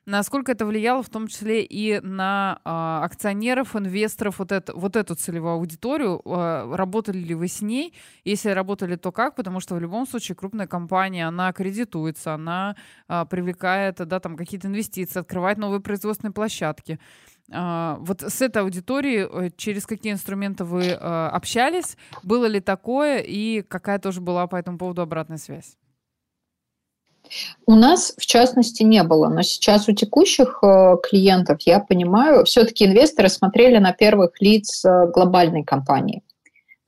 [0.08, 5.14] насколько это влияло в том числе и на а, акционеров, инвесторов, вот, это, вот эту
[5.14, 6.20] целевую аудиторию.
[6.24, 7.94] А, работали ли вы с ней?
[8.24, 9.36] Если работали, то как?
[9.36, 12.74] Потому что в любом случае крупная компания, она кредитуется, она
[13.06, 16.98] а, привлекает да, там, какие-то инвестиции, открывает новые производственные площадки.
[17.50, 21.96] Uh, вот с этой аудиторией э, через какие инструменты вы uh, общались?
[22.22, 23.20] Было ли такое?
[23.20, 25.78] И какая тоже была по этому поводу обратная связь?
[27.66, 32.86] У нас, в частности, не было, но сейчас у текущих э, клиентов, я понимаю, все-таки
[32.86, 36.22] инвесторы смотрели на первых лиц э, глобальной компании.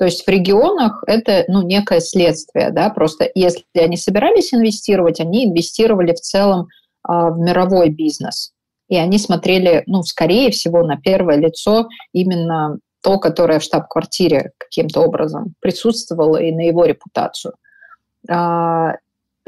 [0.00, 5.44] То есть в регионах это ну, некое следствие, да, просто если они собирались инвестировать, они
[5.44, 6.68] инвестировали в целом
[7.02, 8.52] а, в мировой бизнес.
[8.88, 15.02] И они смотрели, ну, скорее всего, на первое лицо именно то, которое в штаб-квартире каким-то
[15.02, 17.52] образом присутствовало и на его репутацию.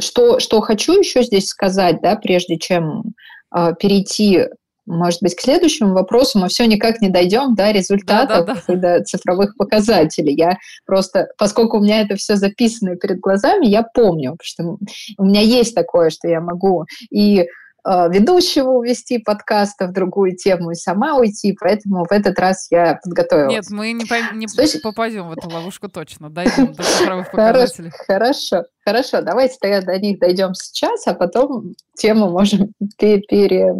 [0.02, 3.14] Что, что хочу еще здесь сказать, да, прежде чем
[3.54, 4.46] э, перейти,
[4.84, 8.72] может быть, к следующему вопросу, мы все никак не дойдем до результатов да, да, да.
[8.72, 10.34] и до цифровых показателей.
[10.34, 14.78] Я просто, поскольку у меня это все записано перед глазами, я помню, что
[15.18, 17.46] у меня есть такое, что я могу и
[17.84, 23.52] ведущего увести подкаста в другую тему и сама уйти, поэтому в этот раз я подготовилась.
[23.52, 24.82] Нет, мы не, пойм, не есть...
[24.82, 27.90] попадем в эту ловушку точно, дойдем до цифровых показателей.
[28.06, 33.74] Хорошо, хорошо, давайте тогда до них дойдем сейчас, а потом тему можем пере,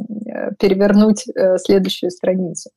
[0.59, 2.71] перевернуть э, следующую страницу.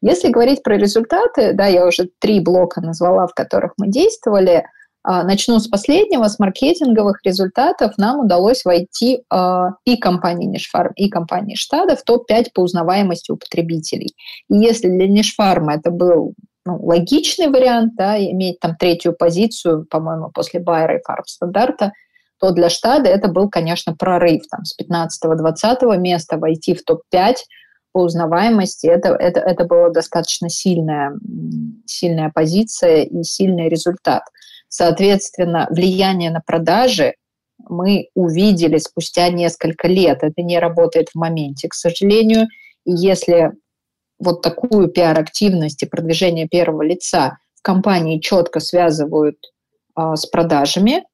[0.00, 4.64] Если говорить про результаты, да, я уже три блока назвала, в которых мы действовали–
[5.22, 7.96] начну с последнего, с маркетинговых результатов.
[7.96, 13.36] Нам удалось войти а, и компании Нишфарм, и компании Штада в топ-5 по узнаваемости у
[13.36, 14.14] потребителей.
[14.48, 16.34] И если для Нишфарма это был
[16.64, 21.92] ну, логичный вариант, да, иметь там третью позицию, по-моему, после Байера и стандарта,
[22.40, 24.42] то для Штада это был, конечно, прорыв.
[24.50, 27.34] Там, с 15-20 места войти в топ-5
[27.92, 31.12] по узнаваемости, это, это, это была достаточно сильная,
[31.86, 34.24] сильная позиция и сильный результат.
[34.78, 37.14] Соответственно, влияние на продажи
[37.66, 40.18] мы увидели спустя несколько лет.
[40.20, 42.46] Это не работает в моменте, к сожалению.
[42.84, 43.52] И если
[44.18, 49.38] вот такую пиар-активность и продвижение первого лица в компании четко связывают
[49.94, 51.04] а, с продажами,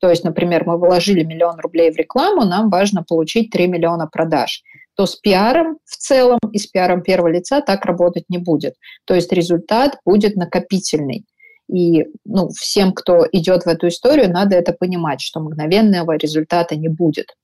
[0.00, 4.64] то есть, например, мы вложили миллион рублей в рекламу, нам важно получить 3 миллиона продаж,
[4.96, 8.74] то с пиаром в целом и с пиаром первого лица так работать не будет.
[9.04, 11.24] То есть результат будет накопительный.
[11.68, 16.88] И ну, всем, кто идет в эту историю, надо это понимать, что мгновенного результата не
[16.88, 17.34] будет.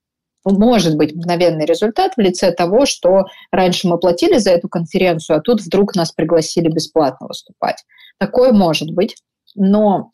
[0.45, 5.39] Ну, может быть мгновенный результат в лице того, что раньше мы платили за эту конференцию,
[5.39, 7.85] а тут вдруг нас пригласили бесплатно выступать.
[8.19, 9.17] Такое может быть,
[9.55, 10.11] но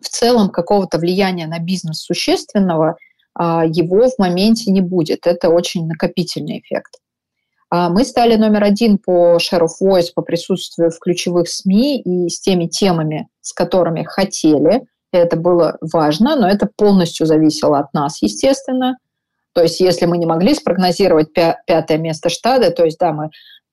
[0.00, 2.96] в целом какого-то влияния на бизнес существенного
[3.34, 5.26] а, его в моменте не будет.
[5.26, 6.98] Это очень накопительный эффект.
[7.70, 12.28] А мы стали номер один по share of voice, по присутствию в ключевых СМИ и
[12.28, 14.86] с теми темами, с которыми хотели.
[15.12, 18.96] Это было важно, но это полностью зависело от нас, естественно.
[19.52, 23.30] То есть если мы не могли спрогнозировать пятое место штата, то есть да, мы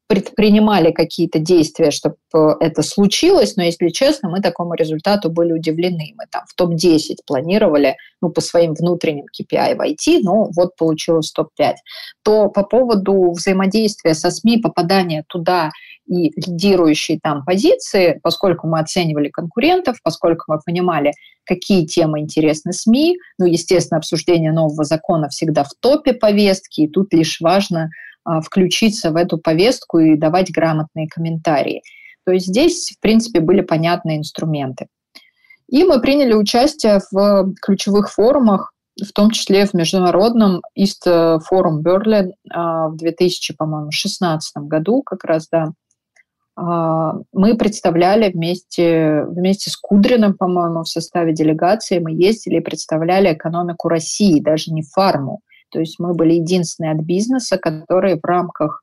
[0.07, 2.17] предпринимали какие-то действия, чтобы
[2.59, 6.13] это случилось, но, если честно, мы такому результату были удивлены.
[6.15, 11.73] Мы там в топ-10 планировали, ну, по своим внутренним KPI войти, но вот получилось топ-5.
[12.23, 15.71] То по поводу взаимодействия со СМИ, попадания туда
[16.07, 21.13] и лидирующей там позиции, поскольку мы оценивали конкурентов, поскольку мы понимали,
[21.45, 27.11] какие темы интересны СМИ, ну, естественно, обсуждение нового закона всегда в топе повестки, и тут
[27.11, 27.89] лишь важно
[28.43, 31.81] включиться в эту повестку и давать грамотные комментарии.
[32.25, 34.87] То есть здесь, в принципе, были понятные инструменты.
[35.67, 38.71] И мы приняли участие в ключевых форумах,
[39.01, 45.71] в том числе в международном East Forum Berlin а, в 2016 году как раз, да.
[46.55, 53.33] А, мы представляли вместе, вместе с Кудриным, по-моему, в составе делегации, мы ездили и представляли
[53.33, 55.41] экономику России, даже не фарму.
[55.75, 58.81] То есть мы были единственные от бизнеса, которые в рамках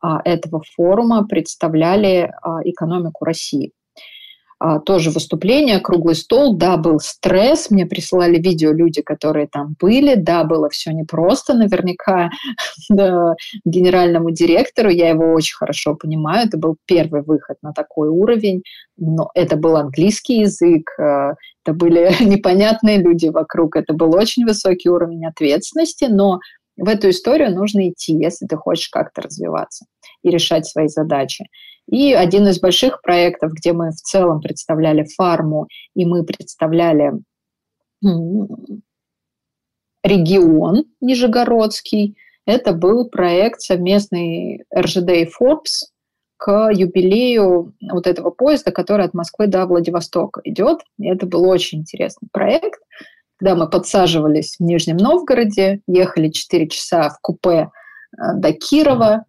[0.00, 3.70] а, этого форума представляли а, экономику России.
[4.64, 6.54] А, тоже выступление, круглый стол.
[6.54, 10.14] Да, был стресс, мне присылали видео люди, которые там были.
[10.14, 11.54] Да, было все непросто.
[11.54, 12.30] Наверняка
[13.64, 18.62] генеральному директору, я его очень хорошо понимаю, это был первый выход на такой уровень.
[18.96, 21.32] Но это был английский язык, э,
[21.64, 26.38] это были непонятные люди вокруг, это был очень высокий уровень ответственности, но
[26.76, 29.86] в эту историю нужно идти, если ты хочешь как-то развиваться
[30.22, 31.46] и решать свои задачи.
[31.90, 37.12] И один из больших проектов, где мы в целом представляли фарму, и мы представляли
[40.04, 42.16] регион Нижегородский,
[42.46, 45.88] это был проект совместный РЖД и Forbes
[46.38, 50.80] к юбилею вот этого поезда, который от Москвы до Владивостока идет.
[50.98, 52.80] И это был очень интересный проект,
[53.38, 57.70] когда мы подсаживались в Нижнем Новгороде, ехали 4 часа в купе
[58.16, 59.24] э, до Кирова,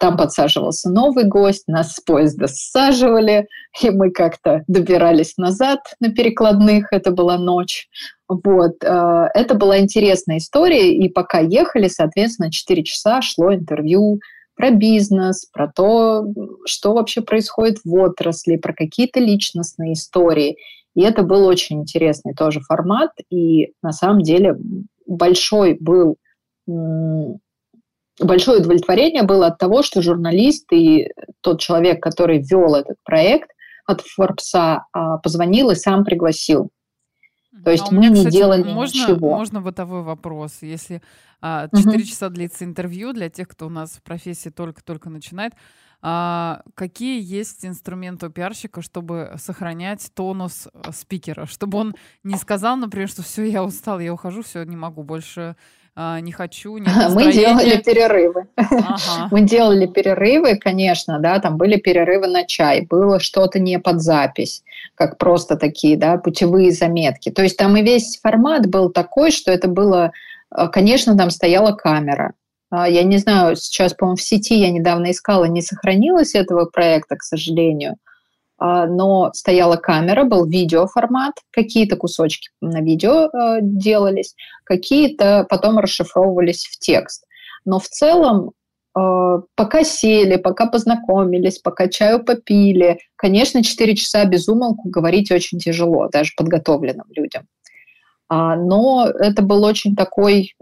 [0.00, 3.46] там подсаживался новый гость, нас с поезда саживали,
[3.82, 7.88] и мы как-то добирались назад на перекладных, это была ночь.
[8.28, 8.82] Вот.
[8.84, 14.20] А, это была интересная история, и пока ехали, соответственно, 4 часа шло интервью
[14.54, 16.26] про бизнес, про то,
[16.66, 20.56] что вообще происходит в отрасли, про какие-то личностные истории.
[20.94, 24.56] И это был очень интересный тоже формат, и на самом деле
[25.06, 26.16] большой был
[28.20, 31.08] большое удовлетворение было от того, что журналист и
[31.40, 33.50] тот человек, который вел этот проект
[33.86, 36.70] от Форбса, а, позвонил и сам пригласил.
[37.64, 39.30] То есть а мы меня, не кстати, делали можно, ничего.
[39.36, 40.58] Можно бытовой вопрос.
[40.62, 41.02] Если
[41.40, 42.02] а, 4 угу.
[42.04, 45.54] часа длится интервью для тех, кто у нас в профессии только-только начинает,
[46.02, 51.44] а, какие есть инструменты у пиарщика, чтобы сохранять тонус э, спикера?
[51.44, 51.94] Чтобы он
[52.24, 55.56] не сказал, например, что все, я устал, я ухожу, все, не могу больше
[56.02, 58.46] а, не хочу, нет Мы делали перерывы.
[58.56, 59.28] Ага.
[59.30, 64.62] Мы делали перерывы, конечно, да, там были перерывы на чай, было что-то не под запись,
[64.94, 67.30] как просто такие, да, путевые заметки.
[67.30, 70.12] То есть там и весь формат был такой, что это было,
[70.48, 72.32] а, конечно, там стояла камера.
[72.70, 77.16] А, я не знаю, сейчас, по-моему, в сети я недавно искала, не сохранилось этого проекта,
[77.16, 77.96] к сожалению.
[78.60, 84.34] А, но стояла камера, был видеоформат, какие-то кусочки на видео э, делались,
[84.64, 87.24] какие-то потом расшифровывались в текст.
[87.64, 88.50] Но в целом
[88.98, 95.58] э, пока сели, пока познакомились, пока чаю попили, конечно, 4 часа без умолку говорить очень
[95.58, 97.46] тяжело, даже подготовленным людям.
[98.28, 100.54] А, но это был очень такой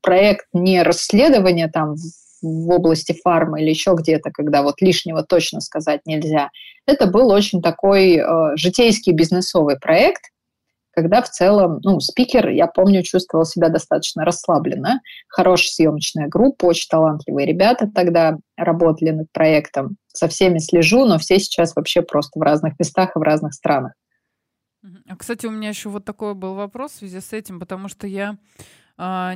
[0.00, 1.96] проект не расследования там
[2.42, 6.50] в области фармы или еще где-то, когда вот лишнего точно сказать нельзя.
[6.86, 10.22] Это был очень такой э, житейский бизнесовый проект,
[10.92, 15.00] когда в целом, ну, спикер, я помню, чувствовал себя достаточно расслабленно.
[15.28, 19.96] Хорошая съемочная группа, очень талантливые ребята тогда работали над проектом.
[20.08, 23.92] Со всеми слежу, но все сейчас вообще просто в разных местах и в разных странах.
[25.18, 28.30] Кстати, у меня еще вот такой был вопрос в связи с этим, потому что я
[28.30, 28.36] а,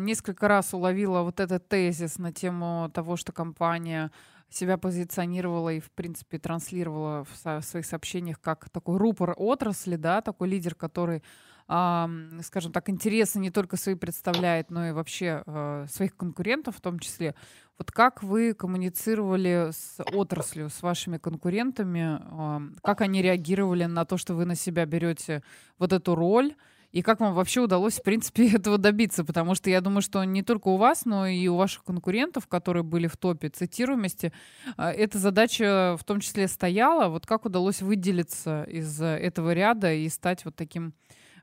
[0.00, 4.10] несколько раз уловила вот этот тезис на тему того, что компания
[4.54, 10.48] себя позиционировала и, в принципе, транслировала в, своих сообщениях как такой рупор отрасли, да, такой
[10.48, 11.22] лидер, который,
[11.66, 12.08] а,
[12.42, 16.98] скажем так, интересы не только свои представляет, но и вообще а, своих конкурентов в том
[16.98, 17.34] числе.
[17.78, 24.16] Вот как вы коммуницировали с отраслью, с вашими конкурентами, а, как они реагировали на то,
[24.16, 25.42] что вы на себя берете
[25.78, 26.54] вот эту роль,
[26.94, 29.24] и как вам вообще удалось, в принципе, этого добиться?
[29.24, 32.84] Потому что я думаю, что не только у вас, но и у ваших конкурентов, которые
[32.84, 34.32] были в топе цитируемости,
[34.76, 37.08] а, эта задача в том числе стояла.
[37.08, 40.94] Вот как удалось выделиться из этого ряда и стать вот таким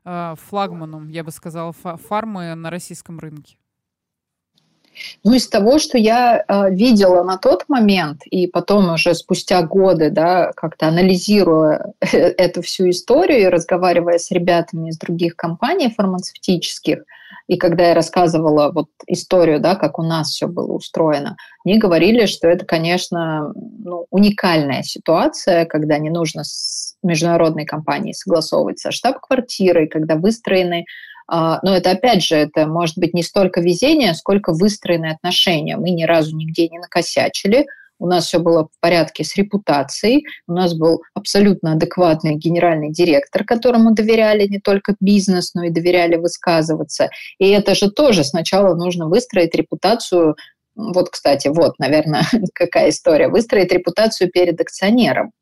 [0.04, 3.58] а, флагманом, я бы сказала, фармы на российском рынке?
[5.24, 10.10] Ну, из того, что я э, видела на тот момент, и потом уже спустя годы,
[10.10, 17.04] да, как-то анализируя эту всю историю и разговаривая с ребятами из других компаний фармацевтических,
[17.48, 22.26] и когда я рассказывала вот историю, да, как у нас все было устроено, они говорили,
[22.26, 29.88] что это, конечно, ну, уникальная ситуация, когда не нужно с международной компанией согласовывать со штаб-квартирой,
[29.88, 30.84] когда выстроены
[31.28, 35.76] но это, опять же, это может быть не столько везение, сколько выстроенные отношения.
[35.76, 37.66] Мы ни разу нигде не накосячили,
[38.02, 43.44] у нас все было в порядке с репутацией, у нас был абсолютно адекватный генеральный директор,
[43.44, 47.10] которому доверяли не только бизнес, но и доверяли высказываться.
[47.38, 50.34] И это же тоже сначала нужно выстроить репутацию
[50.74, 53.28] вот, кстати, вот, наверное, какая история.
[53.28, 55.32] Выстроить репутацию перед акционером,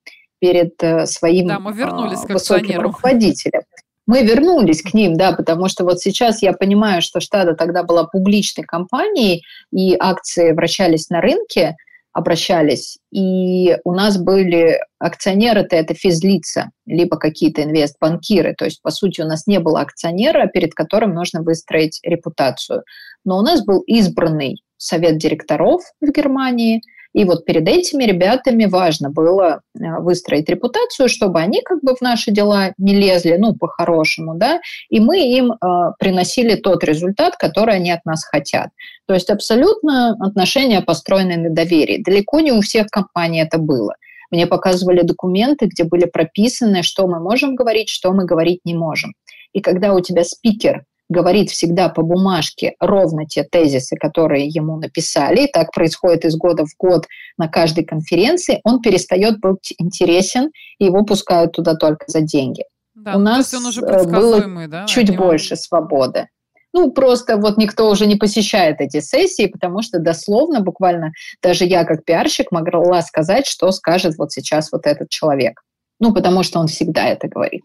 [0.40, 3.62] перед э, своим да, мы вернулись к высоким руководителем
[4.10, 8.02] мы вернулись к ним, да, потому что вот сейчас я понимаю, что Штада тогда была
[8.04, 11.76] публичной компанией, и акции вращались на рынке,
[12.12, 12.98] обращались.
[13.12, 18.56] И у нас были акционеры, это, это физлица, либо какие-то инвестбанкиры.
[18.58, 22.82] То есть, по сути, у нас не было акционера, перед которым нужно выстроить репутацию.
[23.24, 26.82] Но у нас был избранный совет директоров в Германии–
[27.12, 32.00] и вот перед этими ребятами важно было э, выстроить репутацию, чтобы они как бы в
[32.00, 35.56] наши дела не лезли, ну, по-хорошему, да, и мы им э,
[35.98, 38.70] приносили тот результат, который они от нас хотят.
[39.06, 42.02] То есть абсолютно отношения построены на доверии.
[42.02, 43.94] Далеко не у всех компаний это было.
[44.30, 49.14] Мне показывали документы, где были прописаны, что мы можем говорить, что мы говорить не можем.
[49.52, 55.44] И когда у тебя спикер говорит всегда по бумажке ровно те тезисы, которые ему написали,
[55.44, 57.06] и так происходит из года в год
[57.36, 62.64] на каждой конференции, он перестает быть интересен, и его пускают туда только за деньги.
[62.94, 66.28] Да, У нас он уже э, было да, чуть больше свободы.
[66.72, 71.84] Ну, просто вот никто уже не посещает эти сессии, потому что дословно, буквально, даже я
[71.84, 75.60] как пиарщик могла сказать, что скажет вот сейчас вот этот человек.
[75.98, 77.62] Ну, потому что он всегда это говорит.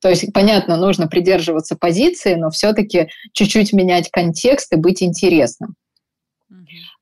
[0.00, 5.74] То есть, понятно, нужно придерживаться позиции, но все-таки чуть-чуть менять контекст и быть интересным.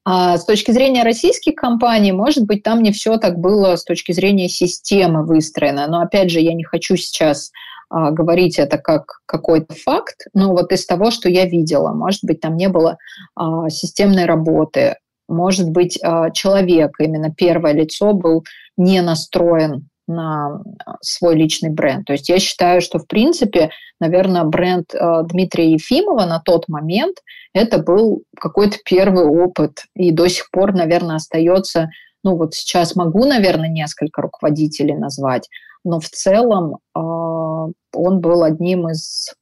[0.05, 4.13] А с точки зрения российских компаний, может быть, там не все так было с точки
[4.13, 5.87] зрения системы выстроено.
[5.87, 7.51] Но опять же, я не хочу сейчас
[7.91, 12.41] а, говорить это как какой-то факт, но вот из того, что я видела, может быть,
[12.41, 12.99] там не было
[13.35, 14.97] а, системной работы,
[15.29, 18.45] может быть, а, человек, именно первое лицо, был
[18.77, 22.07] не настроен на а, свой личный бренд.
[22.07, 27.19] То есть я считаю, что в принципе, наверное, бренд э, Дмитрия Ефимова на тот момент
[27.53, 31.91] это был какой-то первый опыт и до сих пор, наверное, остается.
[32.25, 35.49] Ну вот сейчас могу, наверное, несколько руководителей назвать,
[35.85, 39.33] но в целом э, он был одним из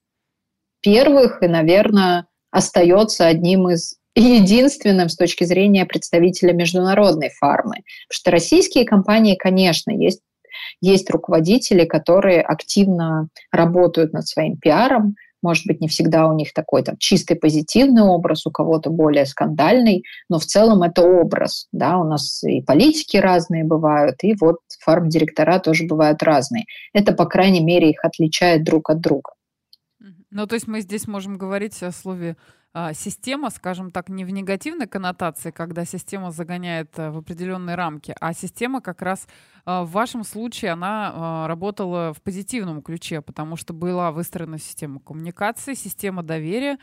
[0.82, 7.76] первых и, наверное, остается одним из единственным с точки зрения представителя международной фармы.
[8.08, 10.20] Потому что российские компании, конечно, есть
[10.80, 16.82] есть руководители, которые активно работают над своим пиаром, может быть, не всегда у них такой
[16.82, 22.04] там чистый позитивный образ, у кого-то более скандальный, но в целом это образ, да, у
[22.04, 26.64] нас и политики разные бывают, и вот фарм-директора тоже бывают разные.
[26.92, 29.35] Это, по крайней мере, их отличает друг от друга.
[30.30, 32.36] Ну, то есть мы здесь можем говорить о слове
[32.78, 38.14] а, система, скажем так, не в негативной коннотации, когда система загоняет а, в определенные рамки,
[38.20, 39.26] а система как раз
[39.64, 45.72] а, в вашем случае она работала в позитивном ключе, потому что была выстроена система коммуникации,
[45.72, 46.78] система доверия,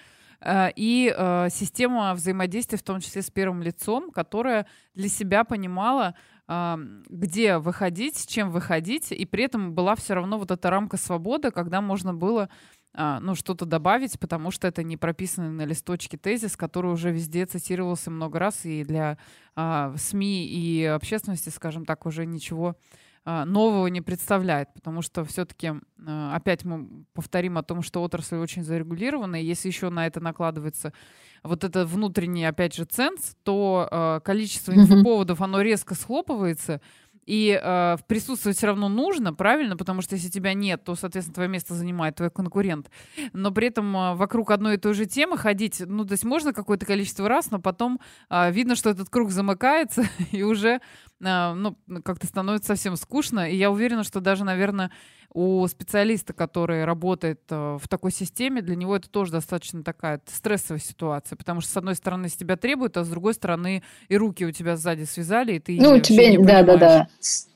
[0.76, 6.16] и э, система взаимодействия, в том числе с первым лицом, которая для себя понимала,
[6.50, 6.76] э,
[7.08, 11.80] где выходить, чем выходить, и при этом была все равно вот эта рамка свободы, когда
[11.80, 12.50] можно было а,
[12.96, 18.12] ну, что-то добавить, потому что это не прописанный на листочке тезис, который уже везде цитировался
[18.12, 19.18] много раз, и для
[19.56, 22.76] а, СМИ и общественности, скажем так, уже ничего
[23.26, 25.72] а, нового не представляет, потому что все-таки
[26.06, 30.20] а, опять мы повторим о том, что отрасль очень зарегулирована, и если еще на это
[30.20, 30.92] накладывается
[31.42, 36.82] вот это внутренний, опять же, ценз, то а, количество инфоповодов, оно резко схлопывается,
[37.26, 39.78] и э, присутствовать все равно нужно, правильно?
[39.78, 42.90] Потому что если тебя нет, то, соответственно, твое место занимает твой конкурент.
[43.34, 46.54] Но при этом э, вокруг одной и той же темы ходить, ну, то есть можно
[46.54, 48.00] какое-то количество раз, но потом
[48.30, 50.82] э, видно, что этот круг замыкается, и уже,
[51.24, 53.50] ну, как-то становится совсем скучно.
[53.50, 54.92] И я уверена, что даже, наверное,
[55.34, 60.80] у специалиста, который работает э, в такой системе, для него это тоже достаточно такая стрессовая
[60.80, 64.46] ситуация, потому что с одной стороны с тебя требуют, а с другой стороны и руки
[64.46, 67.08] у тебя сзади связали, и ты ну тебе да да да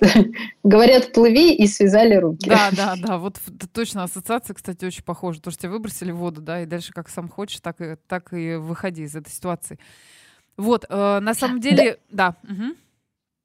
[0.64, 3.40] говорят плыви и связали руки да да да вот
[3.72, 7.10] точно ассоциация кстати очень похожа то что тебя выбросили в воду да и дальше как
[7.10, 9.78] сам хочешь так и так и выходи из этой ситуации
[10.58, 12.52] вот э, на самом деле да, да.
[12.52, 12.76] Угу.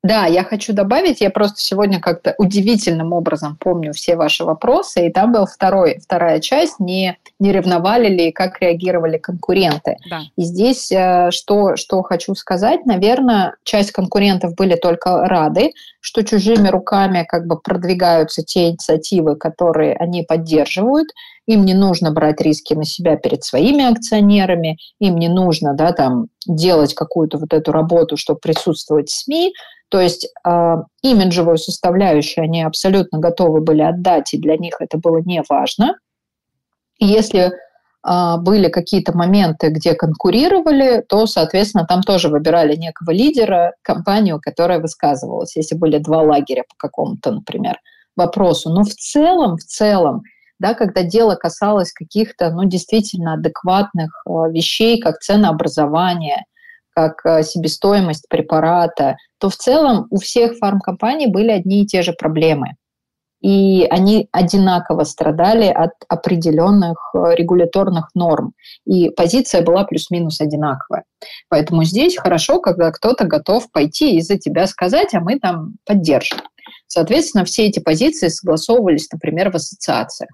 [0.03, 5.13] Да, я хочу добавить, я просто сегодня как-то удивительным образом помню все ваши вопросы, и
[5.13, 9.97] там была второй, вторая часть, не, не ревновали ли, как реагировали конкуренты.
[10.11, 10.23] Да.
[10.37, 16.67] И здесь э, что, что хочу сказать, наверное, часть конкурентов были только рады, что чужими
[16.67, 21.11] руками как бы продвигаются те инициативы, которые они поддерживают,
[21.47, 26.27] им не нужно брать риски на себя перед своими акционерами, им не нужно да, там,
[26.45, 29.53] делать какую-то вот эту работу, чтобы присутствовать в СМИ,
[29.93, 35.19] то есть э, имиджевую составляющую они абсолютно готовы были отдать, и для них это было
[35.19, 35.99] не важно.
[36.99, 44.41] Если э, были какие-то моменты, где конкурировали, то, соответственно, там тоже выбирали некого лидера, компанию,
[44.41, 47.77] которая высказывалась, если были два лагеря по какому-то, например,
[48.17, 48.71] вопросу.
[48.71, 50.23] Но в целом, в целом,
[50.59, 56.47] да, когда дело касалось каких-то, ну, действительно адекватных э, вещей, как ценообразование,
[56.95, 62.13] как э, себестоимость препарата, то в целом у всех фармкомпаний были одни и те же
[62.13, 62.77] проблемы.
[63.43, 68.53] И они одинаково страдали от определенных э, регуляторных норм.
[68.87, 71.05] И позиция была плюс-минус одинаковая.
[71.49, 76.39] Поэтому здесь хорошо, когда кто-то готов пойти и за тебя сказать, а мы там поддержим.
[76.87, 80.31] Соответственно, все эти позиции согласовывались, например, в ассоциациях.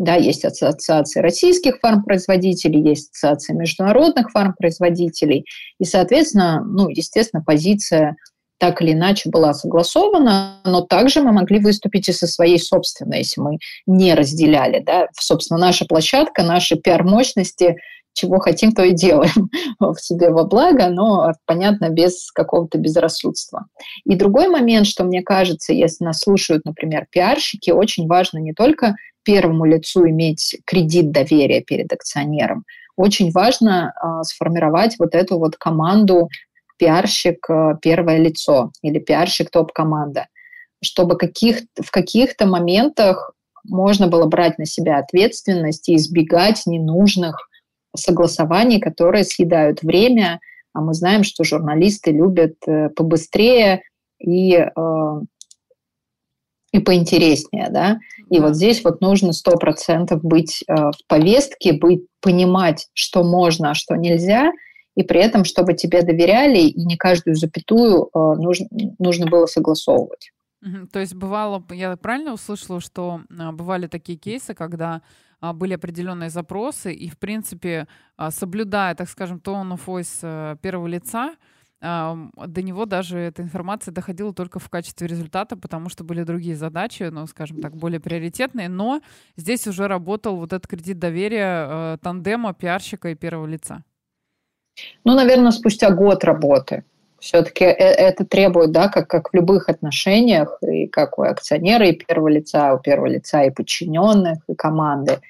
[0.00, 5.44] Да, есть ассоциации российских фармпроизводителей, есть ассоциации международных фармпроизводителей.
[5.78, 8.16] И, соответственно, ну, естественно, позиция
[8.56, 13.42] так или иначе была согласована, но также мы могли выступить и со своей собственной, если
[13.42, 14.80] мы не разделяли.
[14.80, 15.08] Да?
[15.18, 17.76] Собственно, наша площадка, наши пиар-мощности,
[18.20, 19.50] чего хотим, то и делаем
[19.80, 23.66] в себе во благо, но, понятно, без какого-то безрассудства.
[24.04, 28.96] И другой момент, что мне кажется, если нас слушают, например, пиарщики, очень важно не только
[29.22, 32.64] первому лицу иметь кредит доверия перед акционером.
[32.96, 36.28] Очень важно э, сформировать вот эту вот команду
[36.78, 40.26] пиарщик э, первое лицо или пиарщик топ-команда,
[40.82, 43.32] чтобы каких, в каких-то моментах
[43.64, 47.49] можно было брать на себя ответственность и избегать ненужных
[47.94, 50.40] согласований, которые съедают время.
[50.72, 53.82] А мы знаем, что журналисты любят э, побыстрее
[54.18, 55.20] и э,
[56.72, 57.98] и поинтереснее, да.
[58.30, 63.70] И вот здесь вот нужно сто процентов быть э, в повестке, быть, понимать, что можно,
[63.70, 64.52] а что нельзя,
[64.94, 68.66] и при этом, чтобы тебе доверяли, и не каждую запятую нужно,
[68.98, 70.30] нужно было согласовывать.
[70.92, 75.00] То есть бывало, я правильно услышала, что бывали такие кейсы, когда
[75.40, 77.86] были определенные запросы, и, в принципе,
[78.16, 81.34] а, соблюдая, так скажем, tone of voice э, первого лица,
[81.80, 87.04] до него даже эта информация доходила только в качестве результата, потому что были другие задачи,
[87.04, 89.00] ну, скажем так, более приоритетные, но
[89.36, 93.82] здесь уже работал вот этот кредит доверия э, тандема пиарщика и первого лица.
[95.04, 96.84] Ну, наверное, спустя год работы.
[97.18, 101.96] Все-таки э, это требует, да, как, как в любых отношениях, и как у акционера и
[101.96, 105.20] первого лица, у первого лица и подчиненных, и команды–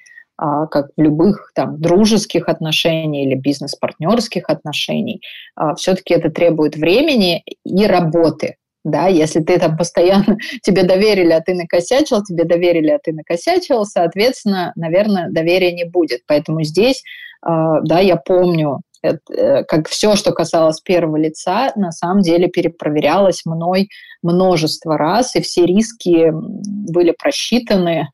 [0.65, 5.21] как в любых там дружеских отношениях или бизнес-партнерских отношений,
[5.55, 8.55] а, все-таки это требует времени и работы.
[8.83, 13.85] Да, если ты там постоянно тебе доверили, а ты накосячил, тебе доверили, а ты накосячил,
[13.85, 16.21] соответственно, наверное, доверия не будет.
[16.25, 17.03] Поэтому здесь,
[17.43, 23.89] а, да, я помню как все, что касалось первого лица, на самом деле перепроверялось мной
[24.21, 28.09] множество раз, и все риски были просчитаны.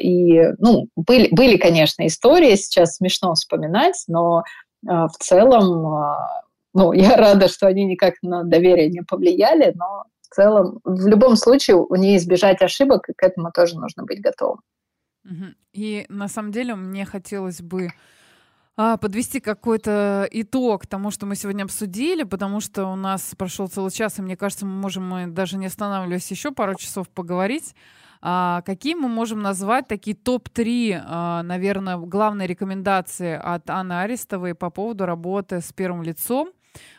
[0.00, 6.14] И, ну, были, были, конечно, истории, сейчас смешно вспоминать, но э, в целом, э,
[6.74, 11.36] ну, я рада, что они никак на доверие не повлияли, но в целом, в любом
[11.36, 14.60] случае, не избежать ошибок, и к этому тоже нужно быть готовым.
[15.72, 17.90] И на самом деле мне хотелось бы
[18.76, 24.18] подвести какой-то итог тому, что мы сегодня обсудили, потому что у нас прошел целый час,
[24.18, 27.74] и мне кажется, мы можем, мы даже не останавливаясь, еще пару часов поговорить.
[28.22, 34.70] А, какие мы можем назвать такие топ-3, а, наверное, главные рекомендации от Анны Арестовой по
[34.70, 36.50] поводу работы с первым лицом?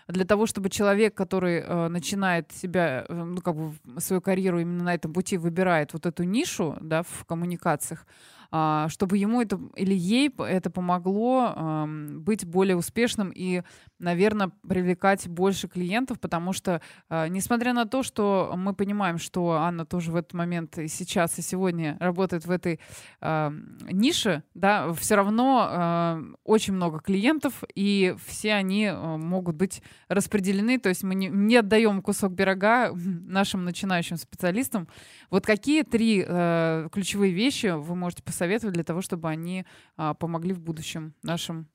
[0.08, 4.84] для того, чтобы человек, который э, начинает себя, э, ну, как бы свою карьеру именно
[4.84, 9.94] на этом пути выбирает вот эту нишу, да, в коммуникациях, а, чтобы ему это или
[9.94, 13.64] ей это помогло быть более успешным и,
[14.00, 19.86] наверное, привлекать больше клиентов, потому что, а, несмотря на то, что мы понимаем, что Анна
[19.86, 22.80] тоже в этот момент и сейчас, и сегодня работает в этой
[23.22, 30.90] нише, да, все равно очень много клиентов, и все они а, могут быть распределены, то
[30.90, 34.88] есть мы не, не отдаем кусок пирога нашим начинающим специалистам.
[35.30, 39.66] Вот какие три ключевые вещи вы можете посоветовать советовать для того, чтобы они
[39.98, 41.68] а, помогли в будущем нашим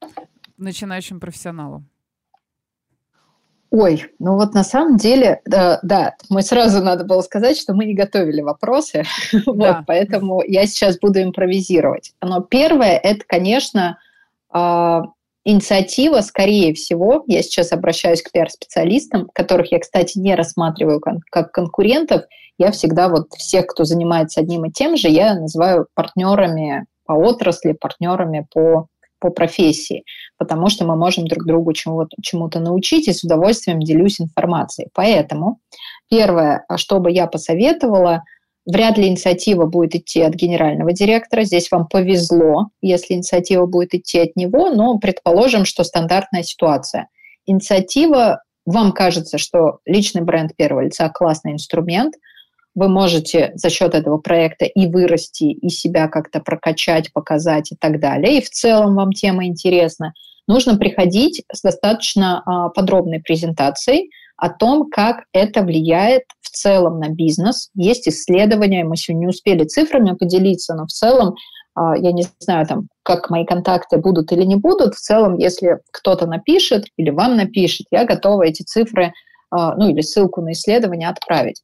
[0.57, 1.89] начинающим профессионалам?
[3.71, 7.85] Ой, ну вот на самом деле, да, да, мы сразу надо было сказать, что мы
[7.85, 9.41] не готовили вопросы, да.
[9.47, 12.14] вот, поэтому я сейчас буду импровизировать.
[12.21, 13.99] Но первое, это, конечно,
[14.53, 15.01] э,
[15.47, 22.23] инициатива, скорее всего, я сейчас обращаюсь к пиар-специалистам, которых я, кстати, не рассматриваю как конкурентов,
[22.59, 27.73] я всегда вот всех, кто занимается одним и тем же, я называю партнерами по отрасли,
[27.73, 28.89] партнерами по,
[29.21, 30.03] по профессии,
[30.37, 34.89] потому что мы можем друг другу чему-то, чему-то научить и с удовольствием делюсь информацией.
[34.95, 35.61] Поэтому
[36.11, 38.25] первое, что бы я посоветовала,
[38.67, 41.45] вряд ли инициатива будет идти от генерального директора.
[41.45, 47.09] Здесь вам повезло, если инициатива будет идти от него, но предположим, что стандартная ситуация.
[47.47, 52.14] Инициатива, вам кажется, что личный бренд первого лица классный инструмент–
[52.77, 57.99] вы можете за счет этого проекта и вырасти, и себя как-то прокачать, показать и так
[57.99, 58.39] далее.
[58.39, 60.12] И в целом вам тема интересна.
[60.47, 67.09] Нужно приходить с достаточно а, подробной презентацией о том, как это влияет в целом на
[67.09, 67.71] бизнес.
[67.75, 71.35] Есть исследования, мы сегодня не успели цифрами поделиться, но в целом
[71.75, 74.95] а, я не знаю, там, как мои контакты будут или не будут.
[74.95, 79.13] В целом, если кто-то напишет или вам напишет, я готова эти цифры,
[79.51, 81.63] а, ну или ссылку на исследование отправить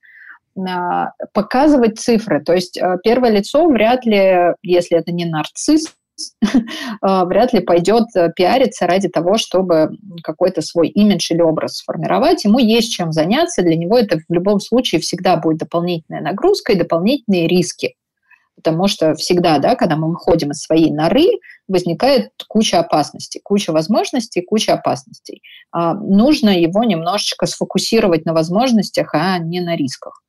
[1.32, 2.44] показывать цифры.
[2.44, 5.94] То есть первое лицо вряд ли, если это не нарцисс,
[7.02, 9.90] вряд ли пойдет э, пиариться ради того, чтобы
[10.22, 12.44] какой-то свой имидж или образ сформировать.
[12.44, 16.78] Ему есть чем заняться, для него это в любом случае всегда будет дополнительная нагрузка и
[16.78, 17.94] дополнительные риски.
[18.56, 21.26] Потому что всегда, да, когда мы выходим из своей норы,
[21.68, 25.42] возникает куча опасностей, куча возможностей, куча опасностей.
[25.72, 30.22] А, нужно его немножечко сфокусировать на возможностях, а не на рисках.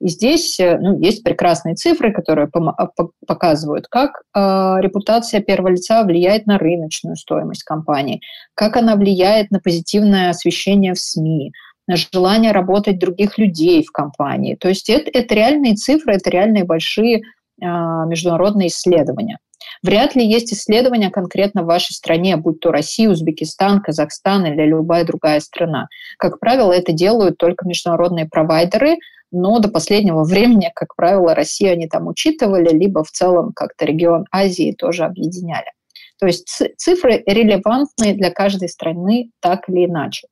[0.00, 2.88] И здесь э, ну, есть прекрасные цифры, которые а,
[3.26, 4.40] показывают, как э,
[4.80, 8.20] репутация первого лица влияет на рыночную стоимость компании,
[8.54, 11.52] как она влияет на позитивное освещение в СМИ,
[11.86, 14.54] на желание работать других людей в компании.
[14.54, 17.20] То есть это, это реальные цифры, это реальные большие э,
[17.60, 19.38] международные исследования.
[19.82, 25.04] Вряд ли есть исследования конкретно в вашей стране, будь то Россия, Узбекистан, Казахстан или любая
[25.04, 25.88] другая страна.
[26.18, 28.96] Как правило, это делают только международные провайдеры,
[29.30, 34.26] но до последнего времени, как правило, Россию они там учитывали, либо в целом как-то регион
[34.30, 35.72] Азии тоже объединяли.
[36.18, 40.26] То есть цифры релевантны для каждой страны так или иначе.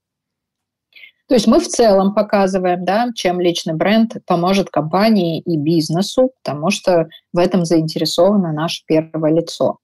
[1.28, 6.70] То есть мы в целом показываем, да, чем личный бренд поможет компании и бизнесу, потому
[6.70, 9.78] что в этом заинтересовано наше первое лицо.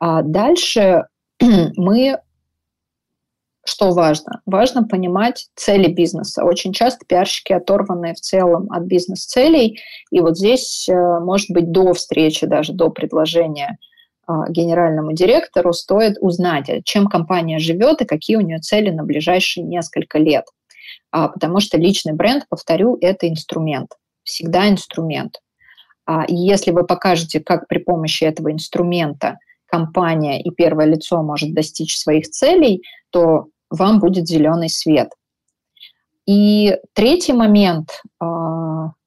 [0.00, 1.04] А дальше
[1.40, 2.18] мы
[3.68, 4.40] что важно?
[4.46, 6.44] Важно понимать цели бизнеса.
[6.44, 9.78] Очень часто пиарщики оторваны в целом от бизнес-целей,
[10.10, 13.78] и вот здесь, э, может быть, до встречи, даже до предложения
[14.28, 19.64] а, генеральному директору стоит узнать, чем компания живет и какие у нее цели на ближайшие
[19.64, 20.44] несколько лет.
[21.10, 23.92] А, потому что личный бренд, повторю, это инструмент,
[24.24, 25.40] всегда инструмент.
[26.04, 31.96] А, если вы покажете, как при помощи этого инструмента компания и первое лицо может достичь
[31.96, 35.10] своих целей, то вам будет зеленый свет.
[36.26, 38.24] И третий момент э,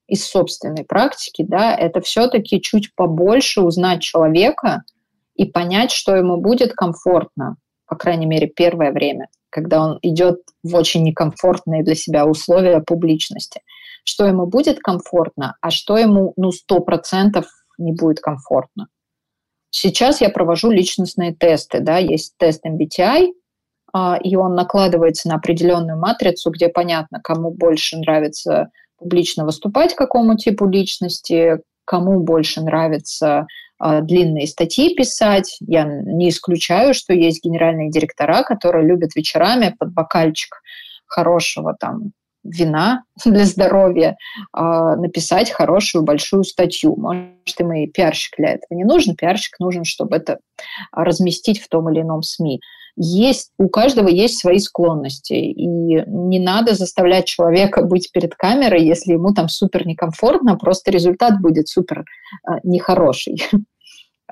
[0.08, 4.82] из собственной практики, да, это все-таки чуть побольше узнать человека
[5.36, 7.56] и понять, что ему будет комфортно,
[7.86, 13.60] по крайней мере, первое время, когда он идет в очень некомфортные для себя условия публичности.
[14.04, 17.46] Что ему будет комфортно, а что ему, ну, сто процентов
[17.78, 18.88] не будет комфортно.
[19.70, 23.32] Сейчас я провожу личностные тесты, да, есть тест MBTI,
[24.22, 30.66] и он накладывается на определенную матрицу, где понятно, кому больше нравится публично выступать, какому типу
[30.66, 33.46] личности, кому больше нравится
[33.78, 35.56] а, длинные статьи писать.
[35.60, 40.62] Я не исключаю, что есть генеральные директора, которые любят вечерами под бокальчик
[41.06, 42.12] хорошего там
[42.44, 44.16] вина для здоровья,
[44.56, 44.60] э,
[44.96, 46.96] написать хорошую большую статью.
[46.96, 49.16] Может, им и пиарщик для этого не нужен.
[49.16, 50.38] Пиарщик нужен, чтобы это
[50.92, 52.60] разместить в том или ином СМИ
[52.96, 59.12] есть, у каждого есть свои склонности, и не надо заставлять человека быть перед камерой, если
[59.12, 63.42] ему там супер некомфортно, просто результат будет супер э, нехороший.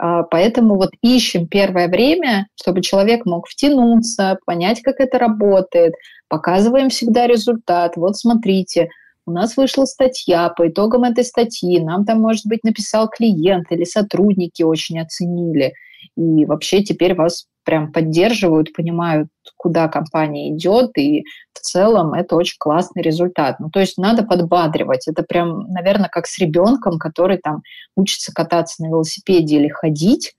[0.02, 5.92] А, поэтому вот ищем первое время, чтобы человек мог втянуться, понять, как это работает,
[6.28, 7.96] показываем всегда результат.
[7.96, 8.88] Вот смотрите,
[9.26, 13.84] у нас вышла статья, по итогам этой статьи нам там, может быть, написал клиент или
[13.84, 15.74] сотрудники очень оценили.
[16.16, 22.56] И вообще теперь вас прям поддерживают, понимают, куда компания идет, и в целом это очень
[22.58, 23.60] классный результат.
[23.60, 25.06] Ну, то есть надо подбадривать.
[25.06, 27.62] Это прям, наверное, как с ребенком, который там
[27.96, 30.34] учится кататься на велосипеде или ходить,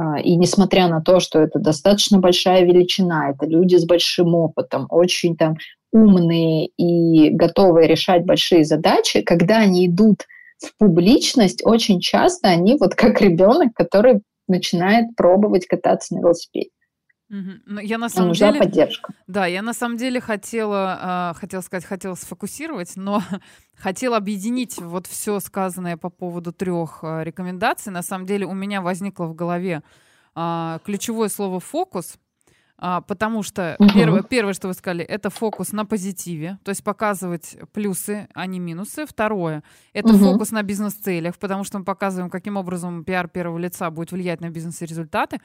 [0.00, 4.86] а, и несмотря на то, что это достаточно большая величина, это люди с большим опытом,
[4.88, 5.56] очень там
[5.92, 10.26] умные и готовые решать большие задачи, когда они идут
[10.58, 14.20] в публичность, очень часто они вот как ребенок, который
[14.50, 16.70] начинает пробовать кататься на велосипеде.
[17.30, 17.78] Угу.
[17.78, 19.14] я на самом нужна деле, поддержка.
[19.28, 23.22] Да, я на самом деле хотела, э, хотела сказать, хотела сфокусировать, но
[23.76, 27.92] хотела объединить вот все сказанное по поводу трех э, рекомендаций.
[27.92, 29.82] На самом деле у меня возникло в голове
[30.34, 32.18] э, ключевое слово фокус.
[32.82, 33.90] А, потому что угу.
[33.92, 38.58] первое, первое, что вы сказали, это фокус на позитиве, то есть показывать плюсы, а не
[38.58, 39.04] минусы.
[39.04, 39.62] Второе,
[39.92, 40.32] это угу.
[40.32, 44.48] фокус на бизнес-целях, потому что мы показываем, каким образом пиар первого лица будет влиять на
[44.48, 45.40] бизнес и результаты.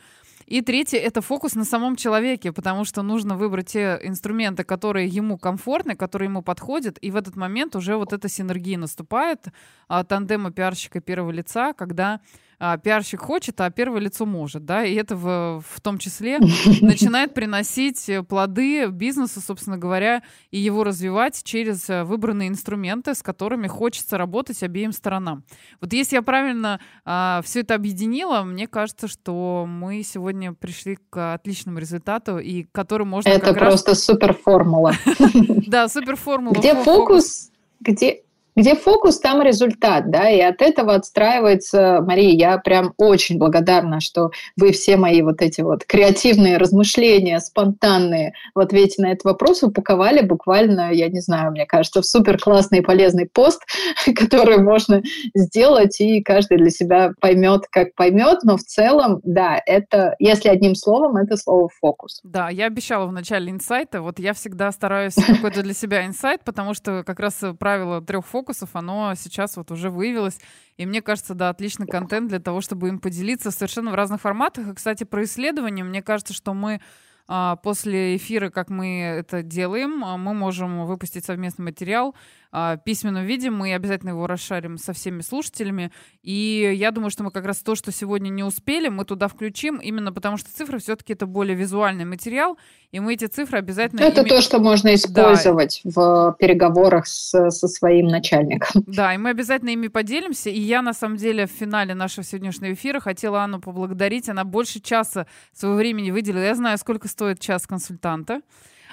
[0.46, 5.38] И третье, это фокус на самом человеке, потому что нужно выбрать те инструменты, которые ему
[5.38, 9.48] комфортны, которые ему подходят, и в этот момент уже вот эта синергия наступает,
[9.90, 12.22] а, тандема пиарщика первого лица, когда
[12.60, 16.40] а, пиарщик хочет, а первое лицо может, да, и это в, в том числе
[16.82, 23.68] начинает приносить плоды бизнесу, собственно говоря, и его развивать через э, выбранные инструменты, с которыми
[23.68, 25.44] хочется работать обеим сторонам.
[25.82, 31.34] Вот если я правильно а, все это объединила, мне кажется, что мы сегодня пришли к
[31.34, 34.04] отличному результату, и который можно Это просто раз...
[34.04, 34.94] супер формула.
[35.68, 36.54] Да, супер формула.
[36.54, 38.22] Где фокус, где
[38.56, 44.32] где фокус, там результат, да, и от этого отстраивается, Мария, я прям очень благодарна, что
[44.56, 50.22] вы все мои вот эти вот креативные размышления, спонтанные в ответе на этот вопрос упаковали
[50.22, 53.64] буквально, я не знаю, мне кажется, в супер классный и полезный пост,
[54.16, 55.02] который можно
[55.34, 60.76] сделать, и каждый для себя поймет, как поймет, но в целом, да, это, если одним
[60.76, 62.22] словом, это слово фокус.
[62.24, 66.74] Да, я обещала в начале инсайта, вот я всегда стараюсь какой-то для себя инсайт, потому
[66.74, 70.40] что как раз правило трех фокусов фокусов, оно сейчас вот уже выявилось.
[70.78, 74.68] И мне кажется, да, отличный контент для того, чтобы им поделиться совершенно в разных форматах.
[74.68, 76.80] И, кстати, про исследования, мне кажется, что мы
[77.28, 82.14] а, после эфира, как мы это делаем, а, мы можем выпустить совместный материал
[82.58, 83.50] а, письменном виде.
[83.50, 85.92] Мы обязательно его расшарим со всеми слушателями.
[86.24, 89.76] И я думаю, что мы как раз то, что сегодня не успели, мы туда включим,
[89.76, 92.58] именно потому что цифры все-таки это более визуальный материал,
[92.94, 94.00] и мы эти цифры обязательно...
[94.00, 94.30] Это ими...
[94.30, 95.92] то, что можно использовать да.
[95.92, 98.86] в переговорах с, со своим начальником.
[98.88, 100.50] Да, и мы обязательно ими поделимся.
[100.50, 104.30] И я, на самом деле, в финале нашего сегодняшнего эфира хотела Анну поблагодарить.
[104.30, 106.44] Она больше часа своего времени выделила.
[106.44, 108.40] Я знаю, сколько стоит час консультанта.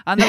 [0.04, 0.24] Она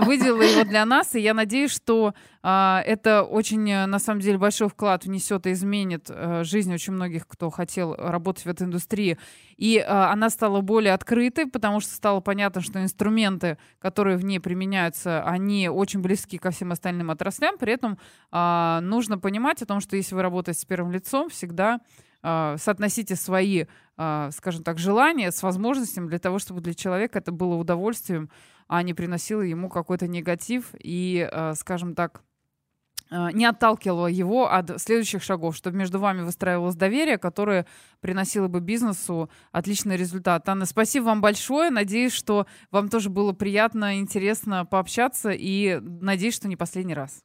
[0.00, 4.36] выделила, его для нас, и я надеюсь, что а, это очень, э, на самом деле,
[4.36, 9.18] большой вклад внесет и изменит а, жизнь очень многих, кто хотел работать в этой индустрии.
[9.56, 14.40] И а, она стала более открытой, потому что стало понятно, что инструменты, которые в ней
[14.40, 17.56] применяются, они очень близки ко всем остальным отраслям.
[17.58, 17.98] При этом
[18.30, 21.80] а, нужно понимать о том, что если вы работаете с первым лицом, всегда
[22.22, 23.64] а, соотносите свои,
[23.96, 28.28] скажем так, желания с возможностями для того, чтобы для человека это было удовольствием
[28.66, 32.22] а не приносила ему какой-то негатив и, э, скажем так,
[33.10, 37.66] э, не отталкивала его от следующих шагов, чтобы между вами выстраивалось доверие, которое
[38.00, 40.48] приносило бы бизнесу отличный результат.
[40.48, 41.70] Анна, спасибо вам большое.
[41.70, 47.20] Надеюсь, что вам тоже было приятно, интересно пообщаться и надеюсь, что не последний раз.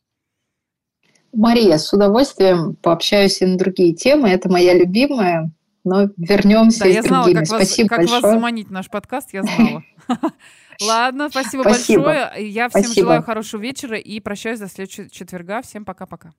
[1.34, 4.30] Мария, с удовольствием пообщаюсь и на другие темы.
[4.30, 5.52] Это моя любимая,
[5.84, 8.22] но вернемся да, я знала, как Спасибо вас, как большое.
[8.22, 9.84] вас заманить наш подкаст, я знала.
[10.82, 12.04] Ладно, спасибо, спасибо.
[12.04, 12.50] большое.
[12.50, 13.06] Я всем спасибо.
[13.06, 15.62] желаю хорошего вечера и прощаюсь до следующего четверга.
[15.62, 16.34] Всем пока-пока.